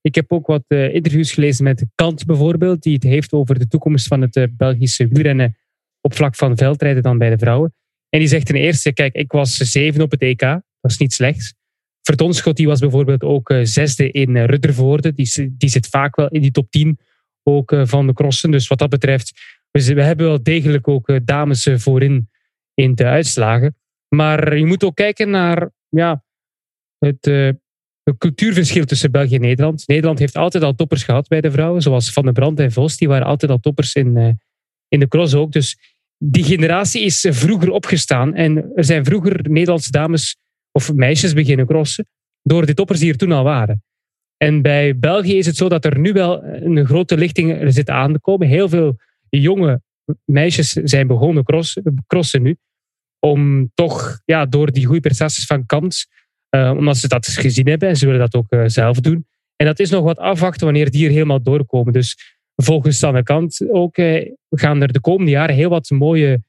[0.01, 2.83] ik heb ook wat interviews gelezen met Kant bijvoorbeeld.
[2.83, 5.57] Die het heeft over de toekomst van het Belgische wielrennen
[6.01, 7.73] op vlak van veldrijden dan bij de vrouwen.
[8.09, 10.59] En die zegt ten eerste, kijk, ik was zeven op het EK.
[10.85, 11.53] Dat is niet slechts.
[12.01, 15.13] Vertonschot die was bijvoorbeeld ook uh, zesde in uh, Ruddervoorde.
[15.13, 16.99] Die, die zit vaak wel in die top 10
[17.43, 18.51] ook, uh, van de crossen.
[18.51, 19.31] Dus wat dat betreft,
[19.71, 22.29] we, we hebben wel degelijk ook dames voorin
[22.73, 23.75] in de uitslagen.
[24.15, 26.23] Maar je moet ook kijken naar ja,
[26.97, 27.25] het,
[28.03, 29.87] het cultuurverschil tussen België en Nederland.
[29.87, 32.97] Nederland heeft altijd al toppers gehad bij de vrouwen, zoals Van der Brand en Vos.
[32.97, 34.39] Die waren altijd al toppers in,
[34.87, 35.51] in de cross ook.
[35.51, 35.77] Dus
[36.17, 38.33] die generatie is vroeger opgestaan.
[38.33, 40.37] En er zijn vroeger Nederlandse dames
[40.75, 42.07] of meisjes beginnen crossen
[42.41, 43.83] door de toppers die er toen al waren.
[44.37, 48.13] En bij België is het zo dat er nu wel een grote lichting zit aan
[48.13, 48.47] te komen.
[48.47, 48.97] Heel veel
[49.29, 49.81] jonge
[50.25, 52.57] meisjes zijn begonnen crossen, crossen nu.
[53.19, 56.05] Om toch ja, door die goede prestaties van Kant,
[56.55, 59.27] uh, omdat ze dat gezien hebben en ze willen dat ook uh, zelf doen.
[59.55, 61.93] En dat is nog wat afwachten wanneer die er helemaal doorkomen.
[61.93, 66.43] Dus volgens Sanne Kant ook uh, gaan er de komende jaren heel wat mooie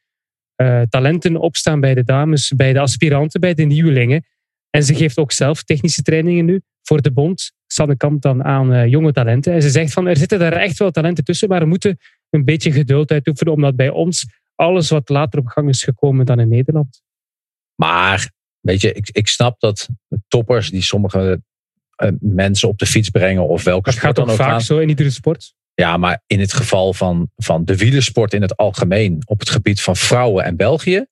[0.57, 4.24] uh, talenten opstaan bij de dames, bij de aspiranten, bij de nieuwelingen.
[4.70, 7.52] En ze geeft ook zelf technische trainingen nu voor de bond.
[7.66, 9.52] Sanne Kamp dan aan uh, jonge talenten.
[9.52, 11.98] En ze zegt van er zitten daar echt wel talenten tussen, maar we moeten
[12.30, 16.40] een beetje geduld uitoefenen, omdat bij ons alles wat later op gang is gekomen dan
[16.40, 17.02] in Nederland.
[17.74, 18.30] Maar
[18.61, 19.88] weet je, ik, ik snap dat
[20.28, 21.42] toppers die sommige
[22.02, 24.61] uh, mensen op de fiets brengen of welke dat sport gaat ook dan ook vaak
[24.61, 25.54] zo in iedere sport.
[25.83, 29.81] Ja, maar in het geval van, van de wielersport in het algemeen, op het gebied
[29.81, 31.07] van vrouwen en België,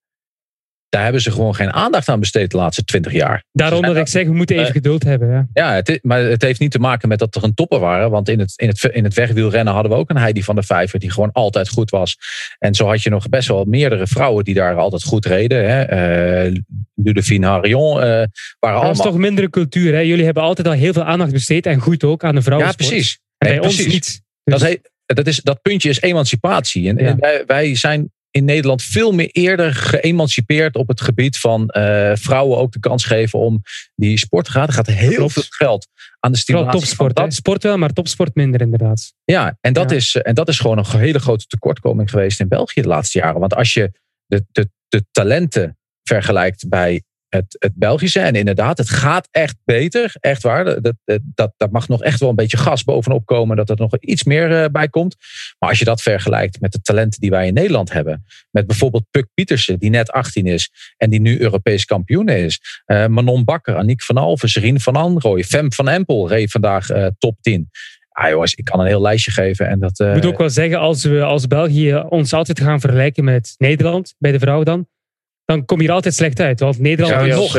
[0.88, 3.44] daar hebben ze gewoon geen aandacht aan besteed de laatste twintig jaar.
[3.52, 5.28] Daarom dat ik zeg, we moeten even Uh, geduld hebben.
[5.30, 5.46] Ja.
[5.52, 8.10] Ja, het is, maar het heeft niet te maken met dat er een topper waren.
[8.10, 10.64] Want in het, in, het, in het wegwielrennen hadden we ook een Heidi van der
[10.64, 12.16] Vijver die gewoon altijd goed was.
[12.58, 15.70] En zo had je nog best wel meerdere vrouwen die daar altijd goed reden.
[15.70, 16.46] Hè.
[16.46, 16.56] Uh,
[16.94, 18.26] Ludovine Harion uh, waren
[18.60, 18.90] Dat allemaal...
[18.90, 19.92] is toch mindere cultuur.
[19.92, 20.00] Hè?
[20.00, 22.88] Jullie hebben altijd al heel veel aandacht besteed en goed ook aan de Ja, vrouwensport.
[22.88, 23.18] precies.
[23.38, 24.22] En Nee, bij ons niet.
[24.44, 24.80] Dus- Dat, he-
[25.14, 26.88] dat, is, dat puntje is emancipatie.
[26.88, 27.06] En, Ja.
[27.06, 32.12] en wij, wij zijn in Nederland veel meer eerder geëmancipeerd op het gebied van eh,
[32.14, 33.62] vrouwen ook de kans geven om
[33.94, 34.66] die sport te gaan.
[34.66, 35.32] Er gaat heel Klopt.
[35.32, 35.86] veel geld
[36.20, 37.16] aan de stimulatie topsport.
[37.16, 37.34] dat.
[37.34, 39.12] Sport wel, maar topsport minder inderdaad.
[39.24, 39.96] Ja, en dat, Ja.
[39.96, 43.40] Is, en dat is gewoon een hele grote tekortkoming geweest in België de laatste jaren.
[43.40, 43.90] Want als je
[44.26, 47.02] de, de, de talenten vergelijkt bij
[47.34, 48.20] het, het Belgische.
[48.20, 50.14] En inderdaad, het gaat echt beter.
[50.20, 50.64] Echt waar.
[50.64, 50.94] Dat,
[51.34, 53.56] dat, dat, mag nog echt wel een beetje gas bovenop komen.
[53.56, 55.16] Dat er nog iets meer eh, bij komt.
[55.58, 58.24] Maar als je dat vergelijkt met de talenten die wij in Nederland hebben.
[58.50, 60.70] Met bijvoorbeeld Puk Pietersen, die net 18 is.
[60.96, 62.60] En die nu Europees kampioen is.
[62.84, 65.44] Eh, Manon Bakker, Aniek van Alven, Serine van Anrooy.
[65.44, 67.70] Fem van Empel reed vandaag eh, top 10.
[68.08, 69.68] Ah jongens, ik kan een heel lijstje geven.
[69.68, 73.24] En dat, Ik moet ook wel zeggen, als we als België ons altijd gaan vergelijken
[73.24, 74.86] met Nederland, bij de vrouwen dan,
[75.44, 76.60] dan kom je er altijd slecht uit.
[76.60, 77.52] Want Nederland is nog,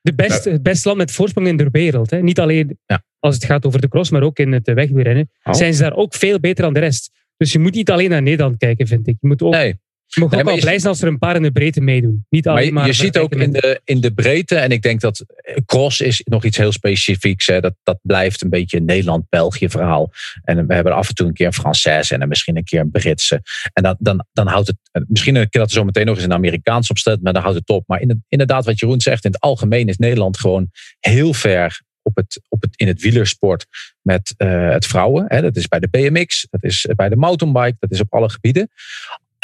[0.00, 2.10] de beste, het beste land met voorsprong in de wereld.
[2.10, 2.22] Hè.
[2.22, 2.78] Niet alleen
[3.18, 5.30] als het gaat over de cross, maar ook in het wegwielrennen.
[5.42, 5.54] Oh.
[5.54, 7.10] Zijn ze daar ook veel beter dan de rest.
[7.36, 9.16] Dus je moet niet alleen naar Nederland kijken, vind ik.
[9.20, 11.36] Je moet ook Nee, Je mag ook maar wel blij zijn als er een paar
[11.36, 12.26] in de breedte meedoen.
[12.28, 15.00] Niet Maar je, maar je ziet ook in de, in de breedte, en ik denk
[15.00, 17.46] dat eh, cross is nog iets heel specifieks.
[17.46, 17.60] Hè.
[17.60, 20.12] Dat, dat blijft een beetje een Nederland-België verhaal.
[20.44, 22.80] En we hebben af en toe een keer een Française en dan misschien een keer
[22.80, 23.42] een Britse.
[23.72, 26.16] En dan, dan, dan houdt het, eh, misschien een keer dat er zo meteen nog
[26.16, 27.84] eens een Amerikaans op staat, maar dan houdt het op.
[27.86, 32.40] Maar inderdaad, wat Jeroen zegt, in het algemeen is Nederland gewoon heel ver op het,
[32.48, 33.66] op het, in het wielersport
[34.02, 35.24] met eh, het vrouwen.
[35.28, 35.42] Hè.
[35.42, 38.70] Dat is bij de BMX, dat is bij de mountainbike, dat is op alle gebieden.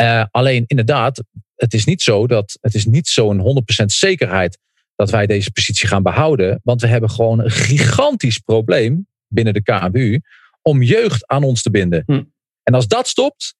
[0.02, 1.24] Eh, alleen inderdaad,
[1.54, 4.58] het is niet zo dat het is niet zo'n 100% zekerheid
[4.94, 6.60] dat wij deze positie gaan behouden.
[6.64, 10.20] Want we hebben gewoon een gigantisch probleem binnen de KNWU
[10.62, 12.02] om jeugd aan ons te binden.
[12.06, 12.22] Hm.
[12.62, 13.54] En als dat stopt,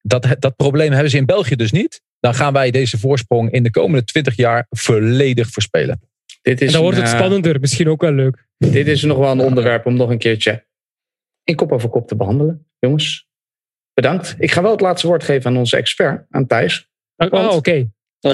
[0.00, 2.02] dat, dat probleem hebben ze in België dus niet.
[2.20, 6.00] Dan gaan wij deze voorsprong in de komende 20 jaar volledig verspelen.
[6.42, 7.60] Dit En is, dan wordt het eh, spannender.
[7.60, 8.46] Misschien ook wel leuk.
[8.56, 10.66] dit is nog wel een onderwerp om nog een keertje
[11.44, 12.66] in kop over kop te behandelen.
[12.78, 13.28] Jongens,
[13.94, 14.34] bedankt.
[14.38, 16.88] Ik ga wel het laatste woord geven aan onze expert, aan Thijs.
[17.16, 17.86] Want- ah, oké.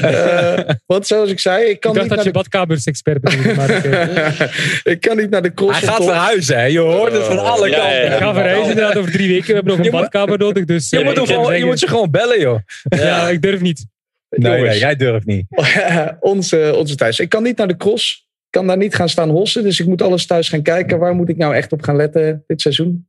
[0.00, 3.22] Eh, want zoals ik zei, ik kan Ik dacht niet dat je naar badkamers-expert.
[3.22, 4.50] Maar de,
[4.92, 5.80] ik kan niet naar de cross.
[5.80, 6.64] Hij gaat verhuizen, hè?
[6.64, 8.04] je hoort het van alle Ja, ja, kanten.
[8.04, 8.12] ja.
[8.14, 9.46] Ik ga verhuizen inderdaad over drie weken.
[9.46, 10.64] We hebben nog een badkamer nodig.
[10.64, 12.58] Dus, Je eh, moet, gewoon, je moet ze gewoon bellen, joh.
[12.88, 13.86] Ja, ik durf niet.
[14.30, 15.44] Nee, nee, jij durft niet.
[16.20, 17.18] onze, onze Thijs.
[17.18, 18.25] Ik kan niet naar de cross.
[18.46, 19.62] Ik kan daar niet gaan staan hossen.
[19.62, 20.98] Dus ik moet alles thuis gaan kijken.
[20.98, 23.08] Waar moet ik nou echt op gaan letten dit seizoen?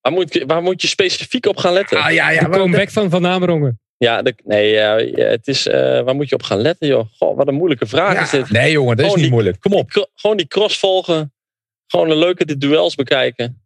[0.00, 1.98] Waar moet, je- waar moet je specifiek op gaan letten?
[2.02, 2.40] Ah ja, ja.
[2.40, 3.80] De comeback van Van Amerongen.
[3.96, 4.74] Ja, de, nee,
[5.24, 7.06] het is, eh, waar moet je op gaan letten, joh?
[7.12, 8.22] Goh, wat een moeilijke vraag Ja.
[8.22, 8.50] is dit.
[8.50, 9.60] Nee, jongen, dat is niet die- moeilijk.
[9.60, 10.08] Kom op.
[10.14, 11.32] Gewoon die cross volgen.
[11.86, 13.62] Gewoon een leuke de duels bekijken.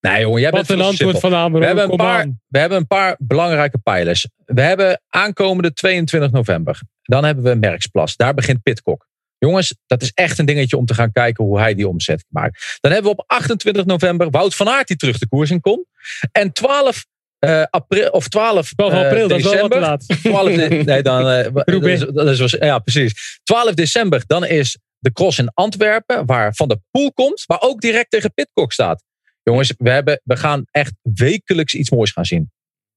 [0.00, 1.20] Nee, jongen, jij bent Wat een antwoord simpel.
[1.30, 1.60] van Amerongen.
[1.60, 2.40] We hebben, een paar, aan.
[2.48, 4.28] we hebben een paar belangrijke pijlers.
[4.44, 6.80] We hebben aankomende 22 november.
[7.02, 8.16] Dan hebben we Merksplas.
[8.16, 9.08] Daar begint Pitcock.
[9.38, 12.78] Jongens, dat is echt een dingetje om te gaan kijken hoe hij die omzet maakt.
[12.80, 15.86] Dan hebben we op 28 november Wout van Aert die terug de koers in komt.
[16.32, 17.04] En 12
[17.38, 19.88] eh, april, of 12, 12 eh, april, dat is wel wat te december.
[19.88, 20.06] laat.
[20.22, 23.40] 12 de- nee, dan, eh, dat is, dat is, ja, precies.
[23.42, 27.80] 12 december, dan is de cross in Antwerpen, waar Van der Poel komt, maar ook
[27.80, 29.02] direct tegen Pitcock staat.
[29.42, 32.50] Jongens, we, hebben, we gaan echt wekelijks iets moois gaan zien.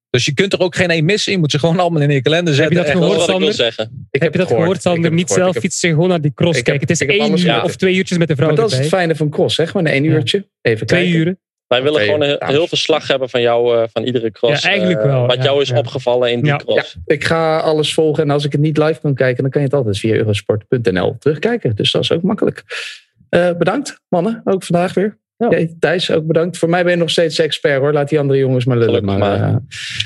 [0.10, 1.32] Dus je kunt er ook geen één missen.
[1.32, 2.94] Je moet ze gewoon allemaal in je kalender Heb je zetten.
[2.94, 3.54] dat gehoord, wat ik wil Sander?
[3.54, 4.08] zeggen.
[4.12, 5.12] Ik heb je dat gehoord, Sander?
[5.12, 6.88] Niet zelf heb- fietsen, gewoon naar die cross Ik heb- kijken.
[6.88, 9.16] Het is één uur of twee uurtjes met de vrouw Maar dat is het fijne
[9.16, 9.68] van cross, hè?
[9.68, 10.10] Gewoon een één Ja.
[10.12, 10.48] uurtje.
[10.62, 11.20] Even Twee kijken.
[11.20, 11.40] uren.
[11.68, 12.56] Wij willen gewoon een dames.
[12.56, 14.62] heel verslag hebben van jou, eh, van iedere cross.
[14.64, 15.78] Ja, eigenlijk eh, wel, Wat ja, jou is ja.
[15.78, 16.56] opgevallen in die Ja.
[16.58, 16.96] cross.
[17.06, 18.24] Ik ga alles volgen.
[18.24, 21.16] En als ik het niet live kan kijken, dan kan je het altijd via eurosport.nl
[21.20, 21.76] terugkijken.
[21.76, 22.64] Dus dat is ook makkelijk.
[23.30, 24.42] Eh, bedankt, mannen.
[24.44, 25.18] Ook vandaag weer.
[25.50, 25.66] Ja.
[25.80, 26.58] Thijs, ook bedankt.
[26.58, 27.94] Voor mij ben je nog steeds expert hoor.
[27.94, 29.06] Laat die andere jongens maar lullen.
[29.06, 29.20] Maar,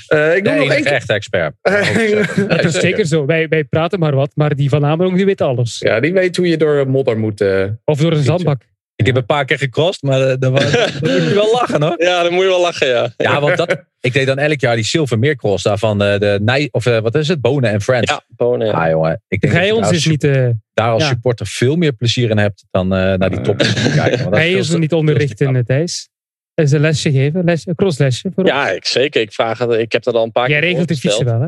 [0.07, 1.53] eh, eh, ik doe nog één echte expert.
[2.47, 3.25] Dat is zeker zo.
[3.25, 5.79] Wij, wij praten maar wat, maar die van Amerongen die weet alles.
[5.79, 7.41] Ja, die weet hoe je door modder moet.
[7.41, 8.61] eh, Of door een zandbak.
[9.03, 11.81] Ik heb een paar keer gecrossed, maar eh, dan, was- dan moet je wel lachen
[11.81, 11.95] hoor.
[12.03, 13.09] Ja, dan moet je wel lachen, ja.
[13.17, 16.85] Ja, want dat, ik deed dan elk jaar die Silvermeercross daarvan de, de Nij, of
[16.85, 17.41] eh, wat is het?
[17.41, 18.11] Bonen en Friends.
[18.11, 18.67] Ja, Bonen.
[18.67, 18.73] ja.
[18.73, 21.07] Ah, jongen, ik denk dat ons daar als, niet, eh, daar als ja.
[21.09, 24.49] supporter veel meer plezier in hebt dan eh, naar die top te kijken.
[24.49, 25.55] Je is te- niet onderrichten, knap.
[25.55, 26.09] eh, Thijs?
[26.53, 28.31] Eens een lesje geven, les, een crosslesje.
[28.35, 28.45] Voor?
[28.45, 29.21] Ja, ik, zeker.
[29.21, 31.41] Ik, vraag het, ik heb dat al een paar Jij keer regelt het fietsen wel,
[31.41, 31.47] hè?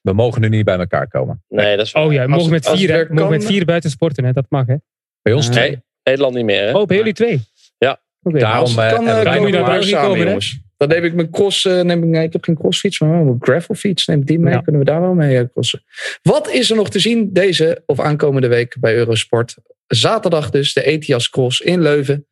[0.00, 1.42] We mogen nu niet bij elkaar komen.
[1.48, 2.04] Nee, dat is waar.
[2.04, 3.14] Oh ja, we mogen het- met vier, het hè?
[3.14, 4.32] mogen met vier buiten sporten, hè?
[4.32, 4.74] Dat mag, hè?
[5.22, 5.82] Bij ons twee.
[6.04, 6.72] Nederland niet meer, hè?
[6.72, 7.40] Oh, bij jullie twee?
[7.78, 8.00] Ja.
[8.20, 10.24] Daarom, eh, kan, en eh, moet je samen, hè?
[10.24, 10.58] jongens.
[10.76, 11.64] Dan neem ik mijn cross.
[11.64, 14.06] eh, neem ik, nee, ik heb geen crossfiets, maar wel een gravelfiets.
[14.06, 14.54] Neem ik die mee.
[14.54, 14.60] Ja.
[14.60, 15.84] Kunnen we daar wel mee crossen?
[16.22, 19.56] Wat is er nog te zien deze of aankomende week bij Eurosport?
[19.86, 22.26] Zaterdag dus de ETIAS Cross in Leuven.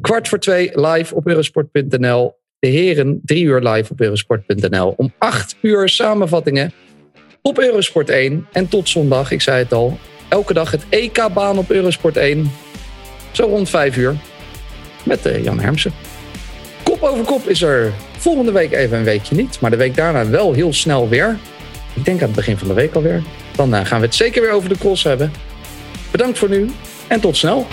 [0.00, 2.40] Kwart voor twee live op eurosport.nl.
[2.58, 4.94] De heren drie uur live op eurosport.nl.
[4.96, 6.72] Om acht uur samenvattingen
[7.42, 8.46] op Eurosport 1.
[8.52, 12.50] En tot zondag, ik zei het al, elke dag het EK-baan op Eurosport 1.
[13.32, 14.16] Zo rond vijf uur.
[15.02, 15.92] Met eh, Jan Hermsen.
[16.82, 19.60] Kop over kop is er volgende week even een weekje niet.
[19.60, 21.38] Maar de week daarna wel heel snel weer.
[21.94, 23.22] Ik denk aan het begin van de week alweer.
[23.56, 25.32] Dan eh, gaan we het zeker weer over de cross hebben.
[26.10, 26.70] Bedankt voor nu
[27.08, 27.66] en tot snel.